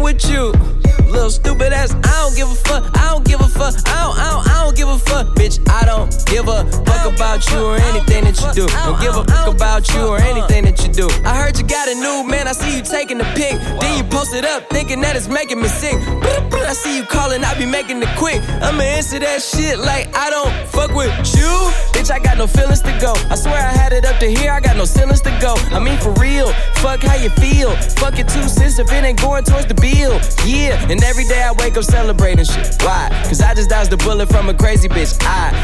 With 0.03 0.29
you. 0.31 0.53
Little 1.11 1.31
stupid 1.31 1.73
ass, 1.73 1.95
I 1.95 2.23
don't 2.23 2.37
give 2.37 2.51
a 2.51 2.55
fuck, 2.55 2.85
I 2.99 3.11
don't 3.11 3.25
give 3.25 3.41
a 3.41 3.49
fuck, 3.49 3.75
I 3.87 4.03
don't, 4.03 4.19
I 4.19 4.31
don't, 4.31 4.49
I 4.49 4.65
don't 4.65 4.77
give 4.77 4.89
a 4.89 4.99
fuck, 4.99 5.27
bitch. 5.37 5.64
I 5.75 5.85
don't 5.85 6.07
give 6.27 6.47
a 6.47 6.63
fuck 6.87 7.13
about 7.13 7.51
you 7.51 7.59
or 7.59 7.75
anything 7.75 8.23
that 8.23 8.39
you 8.39 8.47
do. 8.55 8.67
Don't 8.69 9.01
give 9.01 9.17
a 9.17 9.25
fuck 9.25 9.49
about 9.49 9.93
you 9.93 10.07
or 10.07 10.19
anything 10.19 10.63
that 10.67 10.79
you 10.87 10.93
do. 10.93 11.09
I 11.25 11.35
heard 11.35 11.59
you 11.59 11.67
got 11.67 11.89
a 11.89 11.95
new 11.97 12.23
man, 12.23 12.47
I 12.47 12.53
see 12.53 12.77
you 12.77 12.83
taking 12.83 13.19
the 13.19 13.25
pic. 13.35 13.59
Then 13.81 13.99
you 13.99 14.05
post 14.05 14.35
it 14.35 14.45
up, 14.45 14.71
thinking 14.71 15.01
that 15.01 15.17
it's 15.17 15.27
making 15.27 15.61
me 15.61 15.67
sick. 15.67 15.99
I 15.99 16.73
see 16.73 16.97
you 16.97 17.05
calling, 17.05 17.43
I 17.43 17.59
be 17.59 17.67
making 17.67 18.01
it 18.01 18.09
quick. 18.17 18.41
I'ma 18.63 18.83
answer 18.83 19.19
that 19.19 19.43
shit 19.43 19.79
like 19.81 20.15
I 20.15 20.31
don't 20.31 20.55
fuck 20.69 20.95
with 20.95 21.11
you. 21.35 21.51
Bitch, 21.91 22.11
I 22.11 22.21
got 22.21 22.39
no 22.39 22.47
feelings 22.47 22.81
to 22.83 22.97
go. 23.01 23.13
I 23.29 23.35
swear 23.35 23.59
I 23.59 23.75
had 23.75 23.93
it 23.93 24.05
up 24.05 24.21
to 24.21 24.31
here, 24.31 24.53
I 24.53 24.61
got 24.61 24.77
no 24.77 24.87
feelings 24.87 25.23
to 25.23 25.37
go. 25.43 25.57
I 25.75 25.81
mean, 25.81 25.99
for 25.99 26.13
real, 26.23 26.53
fuck 26.79 27.03
how 27.03 27.17
you 27.17 27.31
feel. 27.31 27.75
Fuck 27.99 28.21
it 28.21 28.29
two 28.29 28.47
cents 28.49 28.79
if 28.79 28.93
it 28.93 29.03
ain't 29.03 29.21
going 29.21 29.43
towards 29.43 29.67
the 29.67 29.75
bill. 29.75 30.23
Yeah, 30.47 30.79
and 30.89 31.03
every 31.03 31.25
day 31.25 31.43
I 31.43 31.51
wake 31.59 31.77
up 31.77 31.85
celebrating 31.85 32.45
shit. 32.45 32.81
Why? 32.81 33.11
Cause 33.27 33.41
I 33.41 33.55
just 33.55 33.71
dodged 33.71 33.93
a 33.93 33.97
bullet 33.97 34.29
from 34.29 34.49
a 34.49 34.55
crazy 34.55 34.89
bitch. 34.89 35.19
I 35.23 35.64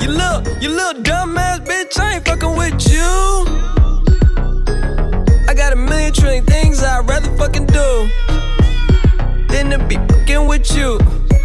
You 0.00 0.10
little, 0.10 0.42
you 0.60 0.68
little 0.70 1.02
dumb 1.02 1.36
ass 1.38 1.60
bitch, 1.60 1.98
I 1.98 2.14
ain't 2.14 2.24
fucking 2.24 2.56
with 2.56 2.88
you. 2.90 3.44
I 5.48 5.54
got 5.54 5.72
a 5.72 5.76
million 5.76 6.12
trillion 6.12 6.44
things 6.44 6.82
I'd 6.82 7.08
rather 7.08 7.30
fucking 7.36 7.66
do 7.66 8.08
than 9.48 9.70
to 9.70 9.78
be 9.86 9.96
fucking 9.96 10.46
with 10.46 10.74
you. 10.76 10.98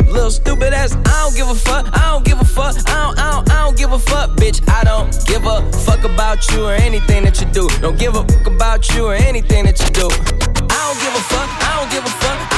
Little 0.10 0.32
stupid 0.32 0.74
ass, 0.74 0.96
I 0.96 1.24
don't 1.24 1.36
give 1.36 1.50
a 1.50 1.56
fuck, 1.56 1.88
I 1.94 2.12
don't 2.12 2.26
give 2.26 2.42
a 2.42 2.46
fuck, 2.46 2.76
I 2.90 3.04
don't, 3.04 3.20
I 3.20 3.32
don't, 3.32 3.52
I 3.52 3.64
don't 3.66 3.78
give 3.78 3.92
a 3.92 4.00
fuck, 4.00 4.32
bitch. 4.32 4.68
I 4.68 4.84
don't 4.84 5.12
give 5.28 5.46
a 5.46 5.62
fuck 5.86 6.04
about 6.04 6.50
you 6.52 6.66
or 6.66 6.74
anything 6.74 7.24
that 7.26 7.40
you 7.40 7.48
do. 7.52 7.68
Don't 7.80 8.00
give 8.00 8.16
a 8.16 8.24
fuck 8.24 8.48
about 8.48 8.90
you 8.96 9.06
or 9.06 9.14
anything 9.14 9.66
that 9.66 9.80
you 9.80 9.90
do. 9.92 10.08
I 10.10 10.78
don't 10.88 11.00
give 11.00 11.14
a 11.14 11.24
fuck, 11.30 11.50
I 11.62 11.80
don't 11.80 11.92
give 11.92 12.04
a 12.04 12.10
fuck, 12.10 12.49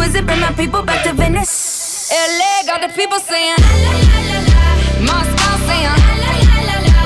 exquisite. 0.00 0.26
Bring 0.26 0.40
my 0.40 0.52
people 0.52 0.82
back 0.82 1.04
to 1.04 1.12
Venice. 1.12 2.10
LA 2.12 2.66
got 2.66 2.80
the 2.80 2.88
people 2.94 3.18
saying, 3.18 3.56
la, 3.58 3.72
la, 3.84 4.18
la, 4.30 4.38
la. 4.48 4.60
Moscow 5.06 5.54
saying, 5.66 5.96
la, 6.00 6.14
la, 6.24 6.32
la, 6.48 6.76
la, 6.76 7.04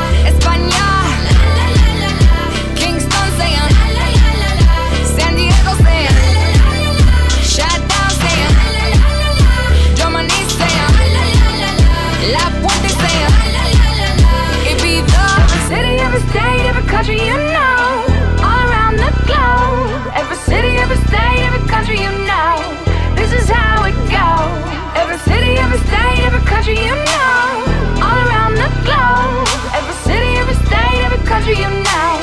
la, 1.27 1.67
la, 1.77 1.89
la, 2.01 2.11
la. 2.23 2.43
Kingston 2.75 3.29
saying, 3.39 3.69
la, 3.77 3.87
la, 3.99 4.07
la, 4.41 4.51
la. 4.61 4.77
San 5.17 5.33
Diego 5.37 5.73
saying, 5.85 6.15
la, 6.17 6.39
la, 6.39 6.71
la, 6.75 6.91
la, 6.95 7.19
saying, 8.23 8.53
la, 8.59 8.67
la, 8.79 8.91
la, 8.95 9.31
la, 9.41 9.59
saying, 10.59 10.91
la, 10.95 11.05
la, 11.15 11.25
la, 11.35 11.61
la, 11.63 11.71
la. 12.35 12.45
Puente 12.63 12.91
saying, 13.01 13.33
la, 13.37 13.47
la, 13.57 13.89
la, 13.91 14.11
la, 14.23 14.37
the 15.53 15.59
city, 15.69 15.93
country, 16.91 17.19
you 17.27 17.37
know. 17.37 17.64
Country 26.65 26.83
you 26.83 26.97
know, 26.97 28.01
all 28.01 28.17
around 28.25 28.55
the 28.57 28.69
globe. 28.89 29.45
Every 29.77 29.93
city, 30.01 30.33
every 30.41 30.55
state, 30.65 30.97
every 31.05 31.21
country 31.29 31.53
you 31.61 31.69
know. 31.69 32.17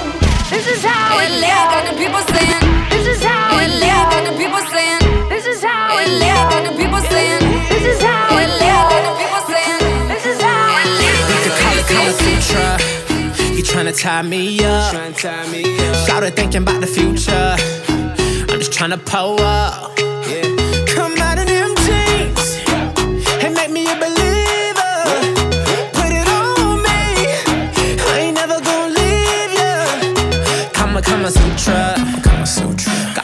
This 0.49 0.65
is 0.65 0.83
how 0.83 1.19
it 1.21 1.29
goes. 1.29 1.45
got 1.45 1.85
the 1.85 1.93
people 1.93 2.21
saying. 2.33 2.65
This 2.89 3.05
is 3.05 3.23
how 3.23 3.59
it 3.61 3.69
goes. 3.69 3.85
got 3.85 4.23
the 4.25 4.33
people 4.41 4.61
saying. 4.73 5.01
This 5.29 5.45
is 5.45 5.61
how 5.61 5.93
it 5.93 6.09
goes. 6.09 6.41
got 6.49 6.63
the 6.65 6.73
people 6.73 7.01
saying. 7.05 7.41
This 7.69 7.85
is 7.85 8.01
how 8.01 8.33
it 8.41 8.49
goes. 8.49 8.89
got 8.89 9.03
the 9.05 9.13
people 9.21 9.41
saying. 9.45 10.09
This 10.09 10.25
is 10.25 10.41
how 10.41 10.73
it 10.73 10.89
You 11.29 11.37
could 11.45 11.57
call 11.61 11.77
it 11.77 11.85
Kama 11.85 12.13
Sutra. 12.25 12.65
You 13.53 13.61
tryna 13.61 13.93
tie 13.93 14.23
me 14.23 14.57
up. 14.65 15.17
Shout 16.07 16.23
it 16.23 16.35
thinking 16.35 16.63
about 16.63 16.81
the 16.81 16.87
future. 16.87 17.55
I'm 18.49 18.57
just 18.57 18.71
tryna 18.71 19.05
pull 19.05 19.39
up. 19.39 20.10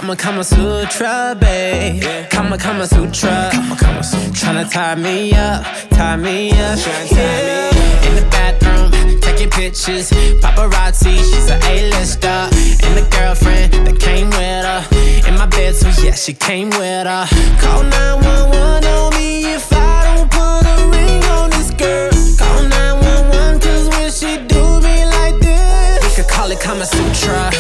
Kama 0.08 0.16
Kama 0.16 0.44
Sutra, 0.46 1.36
babe. 1.38 2.30
Kama 2.30 2.58
Kama 2.58 2.88
Sutra. 2.88 3.50
Kama 3.52 3.76
Kama 3.76 4.02
Sutra. 4.02 4.32
Tryna 4.32 4.72
tie 4.72 4.96
me 4.96 5.34
up, 5.34 5.66
tie 5.90 6.16
me 6.16 6.52
up. 6.52 6.80
Yeah. 7.12 8.08
In 8.08 8.16
the 8.16 8.26
bathroom, 8.32 9.20
taking 9.20 9.50
pictures. 9.50 10.10
Paparazzi, 10.40 11.18
she's 11.18 11.50
a 11.50 11.58
A-lister. 11.58 12.48
And 12.88 12.96
the 12.96 13.06
girlfriend 13.12 13.74
that 13.86 14.00
came 14.00 14.30
with 14.30 14.40
her. 14.40 15.28
In 15.28 15.38
my 15.38 15.46
bed, 15.46 15.76
so 15.76 15.90
yeah, 16.02 16.14
she 16.14 16.32
came 16.32 16.70
with 16.70 17.06
her. 17.06 17.28
Call 17.60 17.84
911 17.84 18.86
on 18.86 19.14
me 19.14 19.54
if 19.56 19.68
I 19.74 20.16
don't 20.16 20.32
put 20.32 20.64
a 20.64 20.88
ring 20.88 21.22
on 21.36 21.50
this 21.50 21.72
girl. 21.72 22.12
Call 22.40 22.64
911 22.64 23.60
cause 23.60 23.90
when 23.90 24.10
she 24.10 24.38
do 24.48 24.80
me 24.80 25.04
like 25.04 25.38
this, 25.42 26.02
we 26.02 26.10
could 26.16 26.32
call 26.32 26.50
it 26.50 26.62
Kama 26.62 26.86
Sutra. 26.86 27.52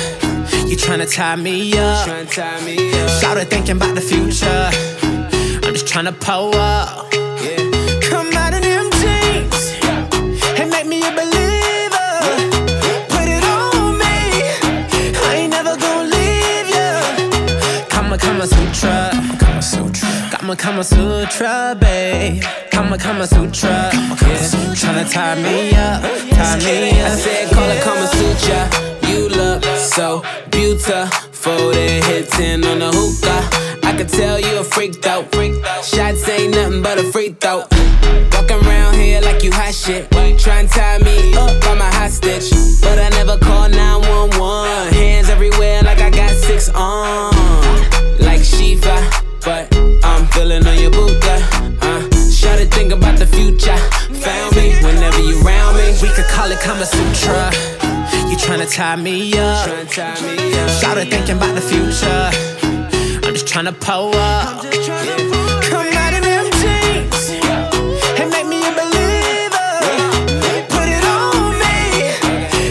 You 0.77 0.83
tryna 0.83 1.11
tie 1.11 1.35
me 1.35 1.73
up. 1.73 2.07
It 2.07 3.49
thinking 3.49 3.77
about 3.77 3.95
the 3.95 4.01
future. 4.01 4.69
I'm 5.65 5.73
just 5.73 5.87
tryna 5.87 6.13
pull 6.19 6.53
up. 6.55 7.09
Come 8.03 8.31
out 8.33 8.53
of 8.53 8.61
them 8.61 8.85
jeans 9.01 9.73
and 10.59 10.69
make 10.69 10.85
me 10.85 11.01
a 11.01 11.09
believer. 11.09 12.09
Put 13.09 13.25
it 13.27 13.43
on 13.43 13.97
me. 13.97 14.17
I 15.25 15.33
ain't 15.37 15.49
never 15.49 15.75
gonna 15.77 16.09
leave 16.13 16.69
ya. 16.69 17.89
Kama 17.89 18.19
Kama 18.19 18.45
Sutra. 18.45 19.09
Kama. 20.29 20.55
Kama 20.55 20.83
Sutra, 20.83 21.75
babe. 21.79 22.43
Kama 22.69 22.99
Kama 22.99 23.25
Sutra. 23.25 23.89
Yeah. 23.91 24.77
Tryna 24.77 25.11
tie 25.11 25.35
me 25.41 25.75
up, 25.75 26.03
tie 26.29 26.57
me 26.59 27.01
up. 27.01 27.11
I 27.11 27.15
said, 27.15 27.51
call 27.51 27.67
it 27.67 27.81
Kama 27.81 28.07
Sutra. 28.13 28.96
You 29.17 29.29
look 29.29 29.63
so 29.63 30.21
beautiful. 30.51 31.09
then 31.71 32.03
hit 32.03 32.29
10 32.29 32.63
on 32.65 32.77
the 32.77 32.91
hookah. 32.93 33.87
I 33.87 33.97
could 33.97 34.09
tell 34.09 34.39
you 34.39 34.59
a 34.59 34.63
freak 34.63 35.01
though. 35.01 35.23
Shots 35.81 36.29
ain't 36.29 36.53
nothing 36.53 36.83
but 36.83 36.99
a 36.99 37.03
free 37.11 37.29
throw. 37.29 37.63
Walking 38.33 38.61
around 38.67 38.93
here 38.93 39.19
like 39.21 39.41
you 39.43 39.51
hot 39.51 39.73
shit. 39.73 40.07
Try 40.11 40.59
and 40.59 40.69
tie 40.69 40.99
me 40.99 41.33
up, 41.33 41.49
I'm 41.63 41.81
a 41.81 41.89
hostage. 41.97 42.51
But 42.79 42.99
I 42.99 43.09
never 43.17 43.39
call 43.39 43.67
911. 43.67 44.93
Hands 44.93 45.29
everywhere 45.29 45.81
like 45.81 45.97
I 45.97 46.11
got 46.11 46.29
six 46.29 46.69
on. 46.69 47.33
Like 48.19 48.43
Shiva, 48.43 49.01
but 49.43 49.65
I'm 50.05 50.27
feeling 50.27 50.67
on 50.67 50.77
your 50.77 50.91
buka. 50.91 51.41
Uh, 51.81 52.07
it, 52.61 52.71
think 52.71 52.93
about 52.93 53.17
the 53.17 53.25
future. 53.25 53.77
Found 54.13 54.55
me 54.55 54.75
whenever 54.85 55.21
you 55.21 55.39
round 55.39 55.75
me. 55.75 55.97
We 56.03 56.09
could 56.09 56.25
call 56.25 56.51
it 56.51 56.59
Kama 56.59 56.85
Sutra. 56.85 57.86
Tryna 58.37 58.67
tie 58.73 58.95
me 58.95 59.33
up. 59.37 59.67
Shout 60.79 60.97
it, 60.97 61.09
thinking 61.09 61.37
about 61.37 61.55
the 61.55 61.61
future. 61.61 62.31
I'm 63.25 63.33
just 63.33 63.45
tryna 63.47 63.73
pull 63.79 64.15
up. 64.15 64.61
Come 65.63 65.93
out 66.03 66.13
in 66.13 66.23
jeans 66.61 67.29
and 68.19 68.29
make 68.31 68.47
me 68.47 68.59
a 68.63 68.71
believer. 68.71 69.69
Put 70.69 70.87
it 70.87 71.03
on 71.03 71.59
me. 71.61 71.77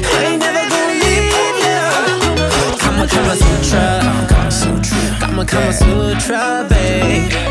I 0.03 0.19
ain't 0.25 0.41
never 0.41 0.64
gonna 0.73 1.05
leave 1.05 1.59
you. 1.67 2.79
Kama 2.79 3.05
Kama 3.07 3.35
Sutra. 3.37 3.87
Kama 5.47 5.73
Sutra, 5.73 6.67
babe. 6.71 7.45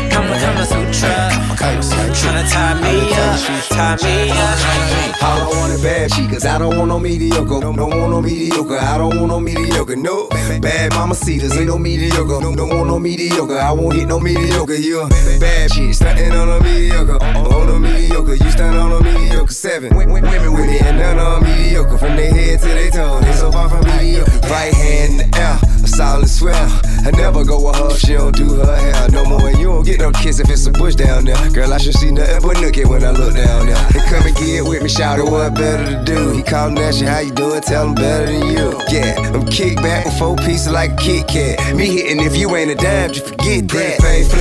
Kama 1.66 1.80
Kama 1.80 1.82
Sutra. 1.82 2.14
Tryna 2.14 2.50
tie 2.50 2.74
me 2.80 3.12
up, 3.12 3.40
tie 3.68 3.96
me 4.06 4.30
up. 4.30 5.22
All 5.22 5.40
I 5.40 5.58
want 5.58 5.72
is 5.72 5.82
bad 5.82 6.10
chicas. 6.10 6.44
I 6.44 6.58
don't 6.58 6.76
want 6.76 6.88
no 6.88 6.98
mediocre. 6.98 7.60
Don't, 7.60 7.76
want 7.76 8.10
no 8.10 8.22
mediocre. 8.22 8.78
I 8.78 8.98
don't 8.98 9.16
want 9.16 9.28
no 9.28 9.40
mediocre. 9.40 9.96
No 9.96 10.28
bad 10.60 10.92
mama 10.94 11.14
cedars. 11.14 11.56
Ain't 11.56 11.66
no 11.66 11.78
mediocre. 11.78 12.40
Don't, 12.40 12.56
want 12.56 12.86
no 12.86 12.98
mediocre. 12.98 13.58
I 13.58 13.72
won't 13.72 13.96
hit 13.96 14.06
no 14.06 14.20
mediocre. 14.20 14.74
You 14.74 15.02
a 15.02 15.08
bad 15.40 15.70
chick. 15.70 15.94
Stunting 15.94 16.32
on 16.32 16.48
a 16.48 16.62
mediocre. 16.62 17.18
Oh, 17.20 17.62
on 17.62 17.68
a 17.68 17.80
mediocre. 17.80 18.34
You 18.34 18.50
stand 18.50 18.76
on 18.76 18.92
a 18.92 19.02
mediocre. 19.02 19.52
Seven 19.52 19.96
women 19.96 20.22
with 20.22 20.70
it. 20.70 20.82
And 20.82 20.98
none 20.98 21.18
'em 21.18 21.42
mediocre. 21.42 21.98
From 21.98 22.16
their 22.16 22.32
head 22.32 22.60
to 22.60 22.68
their 22.68 22.90
toe. 22.90 23.20
They 23.20 23.32
so 23.32 23.50
far 23.50 23.68
from 23.68 23.84
mediocre. 23.86 24.30
Right 24.48 24.72
hand 24.72 25.20
in 25.20 25.30
the 25.30 25.38
air. 25.38 25.58
A 25.82 25.88
solid 25.88 26.28
swell. 26.28 26.70
I 27.06 27.12
never 27.12 27.44
go 27.44 27.64
with 27.64 27.76
her. 27.76 27.90
She 27.96 28.14
don't 28.14 28.34
do 28.34 28.56
her 28.56 28.76
hair 28.76 29.08
no 29.10 29.24
more. 29.24 29.46
And 29.48 29.58
you 29.58 29.66
don't 29.66 29.86
get 29.86 30.00
no 30.00 30.10
kiss 30.10 30.40
if 30.40 30.50
it's 30.50 30.66
a 30.66 30.72
bush 30.72 30.96
down 30.96 31.24
there. 31.24 31.38
Girl, 31.50 31.72
I 31.72 31.78
should 31.78 31.94
see 31.94 32.10
nothing 32.10 32.42
but 32.42 32.56
nookie 32.56 32.84
when 32.84 33.04
I 33.04 33.12
look 33.12 33.36
down 33.36 33.66
there. 33.66 33.78
They 33.92 34.00
come 34.10 34.26
and 34.26 34.34
get 34.34 34.64
with 34.64 34.82
me, 34.82 34.88
shout 34.88 35.20
it, 35.20 35.24
what 35.24 35.54
better 35.54 35.86
to 35.86 36.04
do? 36.04 36.32
He 36.32 36.42
callin' 36.42 36.76
at 36.78 37.00
you, 37.00 37.06
how 37.06 37.20
you 37.20 37.30
doing? 37.30 37.60
Tell 37.60 37.86
him 37.86 37.94
better 37.94 38.26
than 38.26 38.48
you. 38.48 38.74
Yeah, 38.90 39.14
I'm 39.32 39.46
kick 39.46 39.76
back 39.76 40.04
with 40.04 40.18
four 40.18 40.34
pieces 40.34 40.72
like 40.72 40.94
a 40.94 40.96
Kit 40.96 41.28
Kat. 41.28 41.76
Me 41.76 41.86
hitting 41.86 42.20
if 42.26 42.36
you 42.36 42.56
ain't 42.56 42.72
a 42.72 42.74
dime, 42.74 43.12
just 43.12 43.28
forget 43.28 43.68
that. 43.68 44.02
Face 44.02 44.34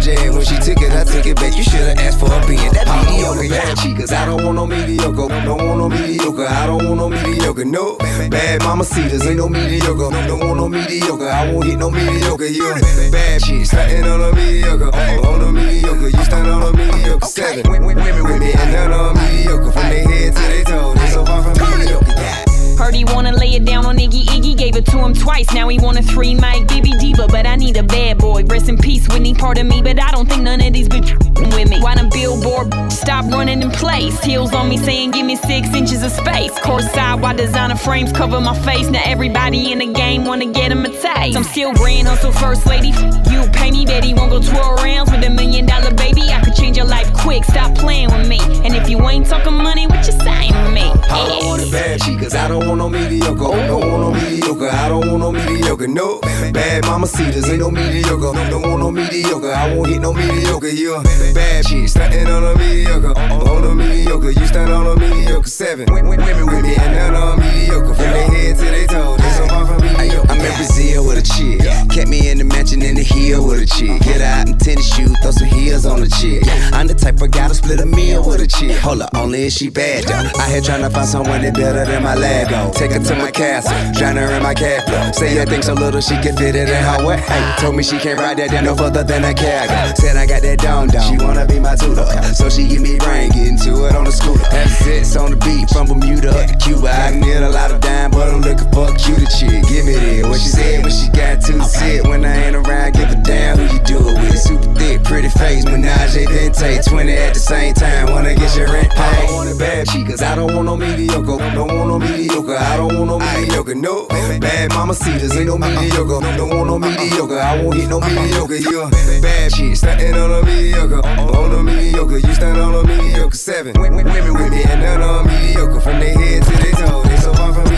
jam. 0.00 0.34
When 0.34 0.44
she 0.44 0.56
took 0.56 0.80
it, 0.82 0.92
I 0.92 1.04
took 1.04 1.26
it 1.26 1.36
back. 1.36 1.56
You 1.56 1.64
should've 1.64 1.98
asked 1.98 2.20
for 2.20 2.26
a 2.26 2.40
being 2.46 2.72
that 2.72 2.86
mediocre. 2.88 3.48
Bad 3.48 3.76
chicas, 3.78 4.12
I 4.12 4.26
don't 4.26 4.44
want 4.44 4.56
no 4.56 4.66
mediocre. 4.66 5.28
Don't 5.44 5.66
want 5.66 5.78
no 5.78 5.88
mediocre. 5.88 6.46
I 6.46 6.66
don't 6.66 6.84
want 6.86 6.96
no 6.96 7.08
mediocre. 7.08 7.64
No 7.64 7.96
bad 8.30 8.62
mama 8.62 8.84
cedars, 8.84 9.26
ain't 9.26 9.36
no 9.36 9.48
mediocre. 9.48 10.10
Don't 10.26 10.40
want 10.40 10.56
no 10.56 10.68
mediocre. 10.68 11.28
I 11.28 11.52
won't 11.52 11.66
hit 11.66 11.78
no 11.78 11.90
mediocre. 11.90 12.46
You 12.46 12.74
bad 13.10 13.42
shit, 13.42 13.66
stunting 13.66 14.04
on 14.04 14.20
a 14.20 14.34
mediocre. 14.34 14.90
On 14.90 15.40
a 15.40 15.52
mediocre, 15.52 16.08
you 16.08 16.24
stand 16.24 16.48
on 16.48 16.62
a 16.62 16.72
mediocre. 16.76 17.26
Seven 17.26 17.84
women 17.84 18.24
with 18.24 18.40
me, 18.40 18.52
and 18.52 18.72
none 18.72 18.92
'em 18.92 19.16
mediocre. 19.16 19.72
From 19.72 19.88
their 19.88 20.08
head 20.08 20.36
to 20.36 20.42
their 20.42 20.64
toe, 20.64 20.94
they 20.94 21.08
so 21.08 21.24
far 21.24 21.42
from 21.42 21.78
mediocre. 21.78 22.49
Heard 22.80 22.94
he 22.94 23.04
wanna 23.04 23.32
lay 23.32 23.50
it 23.56 23.66
down 23.66 23.84
on 23.84 23.98
Iggy 23.98 24.24
Iggy, 24.24 24.56
gave 24.56 24.74
it 24.74 24.86
to 24.86 24.96
him 25.04 25.12
twice. 25.12 25.52
Now 25.52 25.68
he 25.68 25.78
want 25.78 25.98
a 25.98 26.02
three 26.02 26.34
mic 26.34 26.66
Gibby 26.66 26.92
Diva, 26.92 27.26
but 27.28 27.44
I 27.44 27.56
need 27.56 27.76
a 27.76 27.82
bad 27.82 28.16
boy. 28.16 28.42
Rest 28.44 28.70
in 28.70 28.78
peace, 28.78 29.06
Whitney, 29.06 29.34
part 29.34 29.58
of 29.58 29.66
me, 29.66 29.82
but 29.82 30.00
I 30.00 30.10
don't 30.12 30.26
think 30.26 30.44
none 30.44 30.62
of 30.62 30.72
these 30.72 30.88
bitch 30.88 31.12
with 31.54 31.68
me. 31.68 31.78
Why 31.82 31.94
the 31.94 32.08
billboard 32.08 32.72
stop 32.90 33.26
running 33.26 33.60
in 33.60 33.70
place? 33.70 34.18
Heels 34.24 34.54
on 34.54 34.70
me 34.70 34.78
saying 34.78 35.10
give 35.10 35.26
me 35.26 35.36
six 35.36 35.68
inches 35.74 36.02
of 36.02 36.10
space. 36.10 36.58
Course 36.60 36.90
side, 36.92 37.20
why 37.20 37.34
designer 37.34 37.76
frames 37.76 38.12
cover 38.12 38.40
my 38.40 38.58
face? 38.60 38.88
Now 38.88 39.02
everybody 39.04 39.72
in 39.72 39.80
the 39.80 39.92
game 39.92 40.24
wanna 40.24 40.46
get 40.46 40.72
him 40.72 40.86
a 40.86 40.88
taste. 40.88 41.36
I'm 41.36 41.44
still 41.44 41.74
grand 41.74 42.08
hustle 42.08 42.32
first 42.32 42.64
lady. 42.64 42.94
You 43.30 43.46
pay 43.52 43.72
me, 43.72 43.84
Betty 43.84 44.14
won't 44.14 44.30
go 44.30 44.40
12 44.40 44.82
rounds 44.82 45.10
with 45.10 45.22
a 45.22 45.28
million 45.28 45.66
dollar 45.66 45.92
baby. 45.92 46.22
I 46.32 46.40
could 46.42 46.54
change 46.54 46.78
your 46.78 46.86
life 46.86 47.12
quick, 47.12 47.44
stop 47.44 47.74
playing 47.74 48.10
with 48.10 48.26
me. 48.26 48.40
And 48.64 48.74
if 48.74 48.88
you 48.88 49.06
ain't 49.06 49.26
talking 49.26 49.52
money, 49.54 49.86
what 49.86 50.06
you 50.06 50.12
saying 50.12 50.54
with 50.62 50.72
me? 50.72 50.90
I 51.10 51.28
don't 51.28 51.46
want 51.46 51.62
it 51.62 51.70
bad 51.70 52.00
chicas, 52.00 52.34
I 52.34 52.48
don't 52.48 52.69
want 52.70 52.78
no 52.78 52.88
mediocre. 52.88 53.34
Don't 53.34 53.90
want 53.90 54.00
no 54.00 54.12
mediocre, 54.12 54.68
I 54.68 54.88
don't 54.88 55.06
want 55.06 55.18
no 55.18 55.32
mediocre. 55.32 55.88
No 55.88 56.20
bad 56.52 56.84
mama 56.86 57.06
cedars, 57.06 57.48
ain't 57.48 57.60
no 57.60 57.70
mediocre. 57.70 58.32
Don't 58.50 58.62
want 58.62 58.78
no 58.80 58.90
mediocre, 58.90 59.52
I 59.52 59.74
won't 59.74 59.88
hit 59.88 60.00
no 60.00 60.12
mediocre. 60.12 60.68
A 60.68 61.34
bad 61.34 61.66
chick, 61.66 61.88
stunting 61.88 62.26
on 62.26 62.44
a 62.44 62.56
mediocre. 62.56 63.18
On 63.18 63.64
a 63.64 63.74
mediocre, 63.74 64.30
you 64.30 64.46
stand 64.46 64.72
on 64.72 64.86
a 64.86 64.96
mediocre. 64.96 65.48
Seven 65.48 65.92
women 65.92 66.18
with 66.18 66.62
me, 66.62 66.76
and 66.76 67.12
none 67.12 67.14
'em 67.14 67.38
mediocre. 67.40 67.94
From 67.94 67.96
their 67.96 68.28
head 68.28 68.56
to 68.58 68.64
their 68.64 68.86
toe, 68.86 69.16
they 69.16 69.30
so 69.30 69.46
far 69.46 69.66
from 69.66 69.82
mediocre. 69.82 70.29
I'm 70.40 70.46
in 70.46 70.56
Brazil 70.56 71.06
with 71.06 71.18
a 71.18 71.22
chick. 71.22 71.60
Kept 71.92 72.08
me 72.08 72.30
in 72.30 72.38
the 72.38 72.44
mansion 72.44 72.80
in 72.80 72.96
the 72.96 73.02
hill 73.02 73.46
with 73.46 73.60
a 73.60 73.66
chick. 73.66 74.00
Get 74.00 74.22
out 74.22 74.48
in 74.48 74.56
tennis 74.56 74.88
shoes, 74.88 75.12
throw 75.20 75.32
some 75.32 75.48
heels 75.48 75.84
on 75.84 76.02
a 76.02 76.08
chick. 76.08 76.48
I'm 76.72 76.86
the 76.86 76.94
type 76.94 77.20
of 77.20 77.30
guy 77.30 77.48
to 77.48 77.54
split 77.54 77.78
a 77.80 77.84
meal 77.84 78.24
with 78.24 78.40
a 78.40 78.46
chick. 78.46 78.72
Hold 78.80 79.02
up, 79.02 79.10
only 79.14 79.44
if 79.44 79.52
she 79.52 79.68
bad 79.68 80.04
though. 80.04 80.40
I 80.40 80.48
here 80.48 80.62
trying 80.62 80.80
to 80.80 80.88
find 80.88 81.06
someone 81.06 81.42
that 81.42 81.52
better 81.52 81.84
than 81.84 82.02
my 82.02 82.16
though. 82.16 82.72
Take 82.72 82.92
her 82.92 83.04
to 83.04 83.16
my 83.16 83.30
castle, 83.30 83.76
drown 83.92 84.16
her 84.16 84.32
in 84.32 84.42
my 84.42 84.54
cat. 84.54 85.14
Say 85.14 85.36
her 85.36 85.44
thing 85.44 85.60
so 85.60 85.74
little 85.74 86.00
she 86.00 86.16
can 86.24 86.34
fit 86.34 86.56
it 86.56 86.70
in 86.70 86.84
her 86.88 87.04
way. 87.04 87.20
Told 87.60 87.76
me 87.76 87.82
she 87.82 87.98
can't 87.98 88.18
ride 88.18 88.38
that 88.38 88.50
down 88.50 88.64
no 88.64 88.74
further 88.74 89.04
than 89.04 89.24
a 89.24 89.34
cargo. 89.34 89.92
Said 90.00 90.16
I 90.16 90.24
got 90.24 90.40
that 90.40 90.58
down 90.58 90.88
down. 90.88 91.04
She 91.04 91.22
wanna 91.22 91.44
be 91.44 91.60
my 91.60 91.76
tutor, 91.76 92.08
so 92.32 92.48
she 92.48 92.66
give 92.66 92.80
me 92.80 92.96
brain, 92.96 93.28
getting 93.28 93.58
to 93.68 93.84
it 93.84 93.94
on 93.94 94.04
the 94.04 94.12
scooter. 94.12 94.48
Have 94.56 94.70
sits 94.70 95.16
on 95.16 95.32
the 95.32 95.36
beat 95.36 95.68
from 95.68 95.86
Bermuda 95.86 96.32
up 96.32 96.48
to 96.48 96.56
Cuba. 96.56 96.88
I 96.88 97.20
get 97.20 97.42
a 97.42 97.50
lot 97.50 97.70
of 97.70 97.82
dime, 97.82 98.10
but 98.10 98.32
I'm 98.32 98.40
looking 98.40 98.72
for 98.72 98.88
a 98.88 98.96
cuter 98.96 99.28
chick. 99.28 99.68
Give 99.68 99.84
me 99.84 100.00
that. 100.00 100.29
What 100.30 100.38
she 100.38 100.46
said 100.46 100.84
when 100.84 100.92
she 100.92 101.10
got 101.10 101.42
to 101.42 101.60
sit. 101.64 102.06
When 102.06 102.24
I 102.24 102.46
ain't 102.46 102.54
around, 102.54 102.94
give 102.94 103.10
a 103.10 103.20
damn 103.26 103.58
who 103.58 103.64
you 103.74 103.82
do 103.82 103.98
it 103.98 104.14
with. 104.22 104.38
Super 104.38 104.72
thick, 104.78 105.02
pretty 105.02 105.28
face, 105.28 105.64
Menage 105.64 106.16
a 106.16 106.24
Vente. 106.24 106.82
20 106.88 107.12
at 107.12 107.34
the 107.34 107.40
same 107.40 107.74
time, 107.74 108.12
wanna 108.12 108.36
get 108.36 108.54
your 108.56 108.72
rent 108.72 108.90
paid. 108.90 109.00
I 109.00 109.26
don't 109.26 109.34
want 109.34 109.50
it 109.50 109.58
bad 109.58 109.88
chicas, 109.88 110.22
I 110.22 110.36
don't 110.36 110.54
want 110.54 110.66
no 110.66 110.76
mediocre. 110.76 111.36
Don't 111.52 111.74
want 111.74 111.88
no 111.88 111.98
mediocre, 111.98 112.56
I 112.56 112.76
don't 112.76 112.94
want 112.96 113.08
no 113.10 113.18
mediocre. 113.18 113.74
No 113.74 114.06
bad 114.06 114.70
mama 114.70 114.94
cedars, 114.94 115.36
ain't 115.36 115.46
no 115.46 115.58
mediocre. 115.58 116.20
Don't 116.38 116.54
want 116.54 116.68
no 116.68 116.78
mediocre, 116.78 117.40
I 117.40 117.60
won't 117.60 117.74
hit 117.74 117.88
no 117.88 117.98
mediocre. 117.98 118.54
You 118.54 118.82
a 118.82 118.90
bad 119.20 119.50
chick, 119.52 119.74
stunting 119.74 120.14
on 120.14 120.30
a 120.30 120.46
mediocre. 120.46 121.02
On 121.04 121.52
a 121.58 121.62
mediocre, 121.62 122.18
you 122.18 122.34
stand 122.34 122.58
on 122.58 122.76
a 122.76 122.84
mediocre. 122.86 123.36
Seven 123.36 123.72
women 123.80 124.04
with 124.06 124.50
me, 124.52 124.62
and 124.62 124.80
none 124.80 125.02
of 125.02 125.26
'em 125.26 125.26
mediocre. 125.26 125.80
From 125.80 125.98
their 125.98 126.16
head 126.16 126.44
to 126.44 126.52
their 126.62 126.86
toe, 126.86 127.02
they 127.02 127.16
so 127.16 127.32
far 127.34 127.52
from 127.52 127.69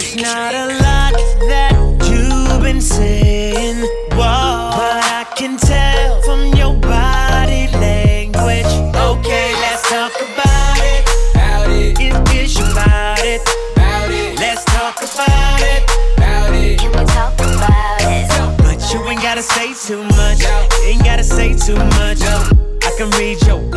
It's 0.00 0.14
not 0.14 0.54
a 0.54 0.66
lot 0.78 1.12
that 1.50 1.74
you've 2.06 2.62
been 2.62 2.80
saying, 2.80 3.82
whoa, 4.14 4.70
but 4.78 4.94
I 5.02 5.26
can 5.34 5.56
tell 5.56 6.22
from 6.22 6.54
your 6.54 6.76
body 6.78 7.66
language. 7.82 8.70
Okay, 8.94 9.50
let's 9.58 9.82
talk 9.90 10.14
about 10.14 10.78
it. 10.78 11.02
About 11.34 11.70
it. 11.70 11.98
It 11.98 12.14
is 12.30 12.54
about 12.60 13.18
it. 13.26 13.42
About 13.74 14.10
it. 14.12 14.38
Let's 14.38 14.64
talk 14.66 15.02
about 15.02 15.58
it. 15.66 15.82
About 16.16 16.54
it. 16.54 16.78
Can 16.78 16.92
we 16.94 17.04
talk 17.10 17.34
about 17.34 17.98
it? 18.06 18.30
But 18.62 18.78
you 18.94 19.02
ain't 19.08 19.20
gotta 19.20 19.42
say 19.42 19.74
too 19.74 20.04
much. 20.14 20.46
Ain't 20.86 21.02
gotta 21.02 21.24
say 21.24 21.58
too 21.58 21.74
much. 21.98 22.22
I 22.22 22.94
can 22.96 23.10
read 23.18 23.44
your 23.48 23.67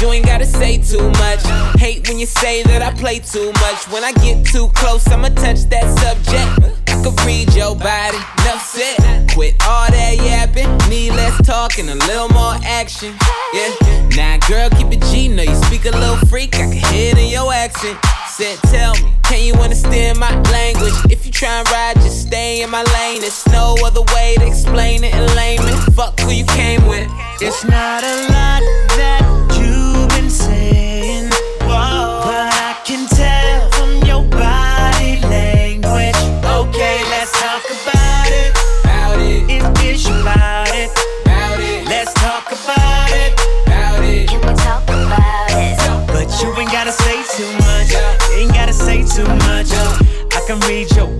you 0.00 0.12
ain't 0.12 0.26
gotta 0.26 0.46
say 0.46 0.78
too 0.78 1.10
much. 1.12 1.42
Hate 1.78 2.08
when 2.08 2.18
you 2.18 2.26
say 2.26 2.62
that 2.64 2.82
I 2.82 2.92
play 2.92 3.18
too 3.18 3.52
much. 3.52 3.88
When 3.88 4.04
I 4.04 4.12
get 4.12 4.46
too 4.46 4.68
close, 4.74 5.06
I'ma 5.08 5.28
touch 5.28 5.64
that 5.70 5.86
subject. 6.00 6.76
I 6.88 7.02
could 7.02 7.18
read 7.24 7.52
your 7.54 7.76
body, 7.76 8.16
enough 8.16 8.64
said. 8.66 9.30
Quit 9.32 9.54
all 9.66 9.90
that 9.90 10.16
yapping, 10.16 10.70
need 10.88 11.10
less 11.12 11.36
talk 11.46 11.78
and 11.78 11.90
a 11.90 11.94
little 11.94 12.28
more 12.30 12.54
action. 12.64 13.14
Yeah, 13.52 14.08
now 14.16 14.38
girl, 14.48 14.70
keep 14.70 14.92
it 14.92 15.02
G. 15.12 15.28
Know 15.28 15.42
you 15.42 15.54
speak 15.64 15.84
a 15.84 15.90
little 15.90 16.16
freak, 16.28 16.54
I 16.56 16.58
can 16.58 16.72
hear 16.72 17.12
it 17.12 17.18
in 17.18 17.28
your 17.28 17.52
accent. 17.52 17.98
Said, 18.36 18.58
tell 18.64 18.92
me, 18.96 19.14
can 19.22 19.42
you 19.46 19.54
understand 19.54 20.18
my 20.18 20.28
language? 20.52 20.92
If 21.08 21.24
you 21.24 21.32
try 21.32 21.60
and 21.60 21.70
ride, 21.70 21.96
just 21.96 22.26
stay 22.26 22.60
in 22.60 22.68
my 22.68 22.82
lane. 22.82 23.22
There's 23.22 23.46
no 23.46 23.74
other 23.82 24.02
way 24.14 24.36
to 24.36 24.46
explain 24.46 25.04
it 25.04 25.14
in 25.14 25.26
layman. 25.34 25.74
Fuck 25.92 26.20
who 26.20 26.30
you 26.30 26.44
came 26.44 26.86
with. 26.86 27.10
It's 27.40 27.64
not 27.64 28.04
a 28.04 28.16
lot 28.28 28.60
that 29.00 29.24
you've 29.56 30.05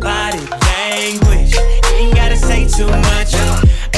body 0.06 0.38
language. 0.70 1.52
You 1.52 1.62
ain't 1.98 2.14
gotta 2.14 2.36
say 2.36 2.62
too 2.68 2.86
much. 2.86 3.34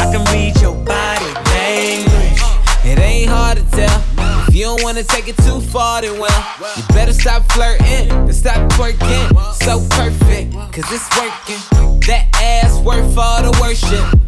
I 0.00 0.04
can 0.10 0.24
read 0.32 0.58
your 0.58 0.74
body 0.74 1.30
language. 1.52 2.40
It 2.82 2.98
ain't 2.98 3.28
hard 3.28 3.58
to 3.58 3.64
tell. 3.76 4.02
If 4.48 4.54
you 4.54 4.64
don't 4.64 4.82
wanna 4.82 5.04
take 5.04 5.28
it 5.28 5.36
too 5.36 5.60
far, 5.60 6.00
then 6.00 6.18
well, 6.18 6.40
you 6.76 6.82
better 6.94 7.12
stop 7.12 7.42
flirting 7.52 8.10
and 8.10 8.34
stop 8.34 8.70
twerking. 8.72 9.26
So 9.64 9.86
perfect, 10.00 10.54
cause 10.72 10.88
it's 10.96 11.08
working. 11.20 12.00
That 12.08 12.24
ass 12.40 12.78
worth 12.80 13.18
all 13.18 13.42
the 13.42 13.52
worship. 13.60 14.27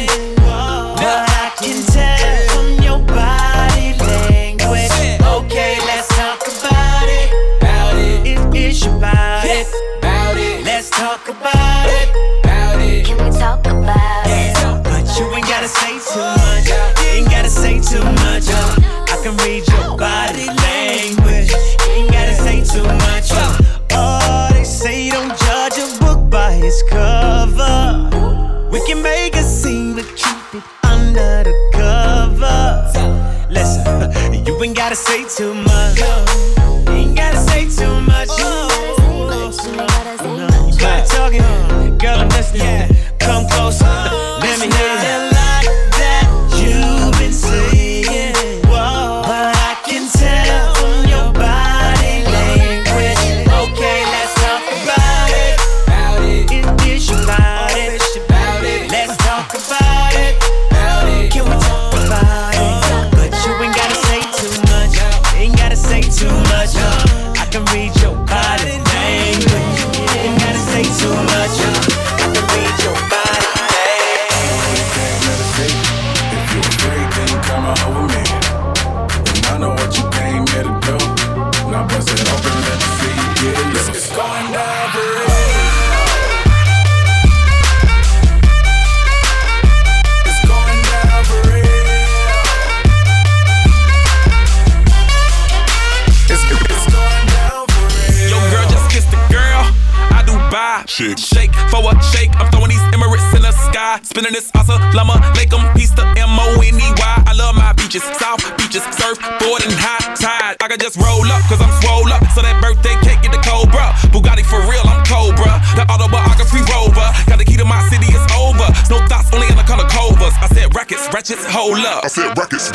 gotta 34.91 34.95
say 34.95 35.23
too 35.23 35.53
much. 35.53 36.50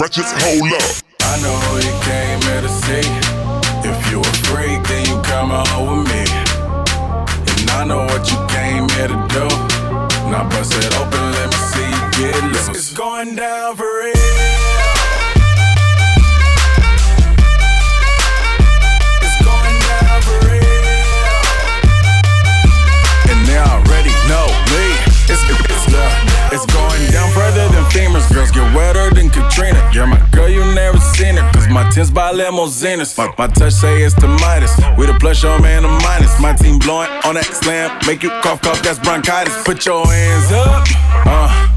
Rackets, 0.00 0.32
hold 0.42 0.72
up. 0.72 0.82
I 1.22 1.40
know 1.42 1.56
who 1.66 1.76
you 1.80 1.94
came 2.04 2.40
here 2.42 2.62
to 2.62 2.68
see. 2.68 3.06
If 3.88 4.10
you 4.10 4.20
a 4.20 4.32
freak, 4.48 4.82
then 4.88 5.06
you 5.08 5.20
come 5.22 5.50
on 5.50 5.98
with 5.98 6.08
me. 6.12 6.24
And 7.60 7.70
I 7.70 7.84
know 7.84 8.04
what 8.04 8.24
you 8.30 8.38
came 8.48 8.88
here 8.96 9.08
to 9.08 9.18
do. 9.32 9.46
Now 10.30 10.48
bust 10.50 10.74
it 10.74 10.92
open, 10.96 11.05
my 31.76 31.90
tins 31.90 32.10
by 32.10 32.32
limousines. 32.32 33.16
My, 33.18 33.28
my 33.36 33.46
touch 33.48 33.74
say 33.74 34.02
it's 34.02 34.14
the 34.14 34.28
Midas. 34.28 34.72
We 34.96 35.04
the 35.04 35.12
plus, 35.20 35.42
your 35.42 35.60
man, 35.60 35.82
the 35.82 35.92
minus. 36.08 36.40
My 36.40 36.54
team 36.54 36.78
blowing 36.78 37.10
on 37.28 37.34
that 37.34 37.44
slam. 37.44 37.92
Make 38.06 38.22
you 38.22 38.30
cough, 38.40 38.62
cough, 38.62 38.80
that's 38.82 38.98
bronchitis. 38.98 39.52
Put 39.62 39.84
your 39.84 40.06
hands 40.06 40.50
up. 40.52 40.88
Uh. 41.28 41.72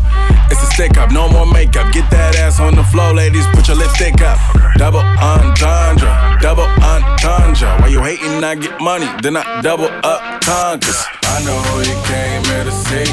It's 0.49 0.63
a 0.63 0.65
stick 0.73 0.97
up, 0.97 1.11
no 1.11 1.29
more 1.29 1.45
makeup. 1.45 1.91
Get 1.91 2.09
that 2.09 2.37
ass 2.37 2.59
on 2.59 2.75
the 2.75 2.83
floor, 2.83 3.13
ladies. 3.13 3.45
Put 3.53 3.67
your 3.67 3.77
lipstick 3.77 4.21
up. 4.21 4.39
Double 4.77 5.03
entendre, 5.19 6.09
double 6.41 6.65
entendre. 6.81 7.69
Why 7.83 7.87
you 7.91 8.01
hating? 8.01 8.41
I 8.43 8.55
get 8.55 8.79
money, 8.79 9.05
then 9.21 9.35
I 9.35 9.61
double 9.61 9.91
up 10.01 10.41
conquers. 10.41 11.03
I 11.27 11.43
know 11.43 11.59
you 11.83 11.97
came 12.07 12.41
here 12.49 12.63
to 12.63 12.71
see. 12.87 13.09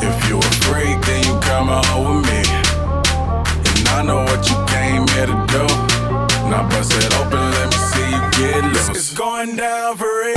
If 0.00 0.16
you 0.30 0.38
a 0.38 0.50
freak, 0.62 0.96
then 1.04 1.26
you 1.26 1.34
come 1.40 1.68
on 1.68 2.22
with 2.22 2.24
me. 2.30 2.42
And 3.66 3.88
I 3.98 4.02
know 4.06 4.22
what 4.24 4.40
you 4.48 4.56
came 4.70 5.04
here 5.08 5.26
to 5.26 5.36
do. 5.50 5.93
Now 6.50 6.68
bust 6.68 6.92
it 6.92 7.14
open, 7.18 7.40
let 7.56 7.66
me 7.70 7.78
see 7.90 8.10
you 8.10 8.20
get 8.38 8.64
loose. 8.64 8.88
It's 8.90 9.14
going 9.14 9.56
down 9.56 9.96
for 9.96 10.04
real. 10.04 10.33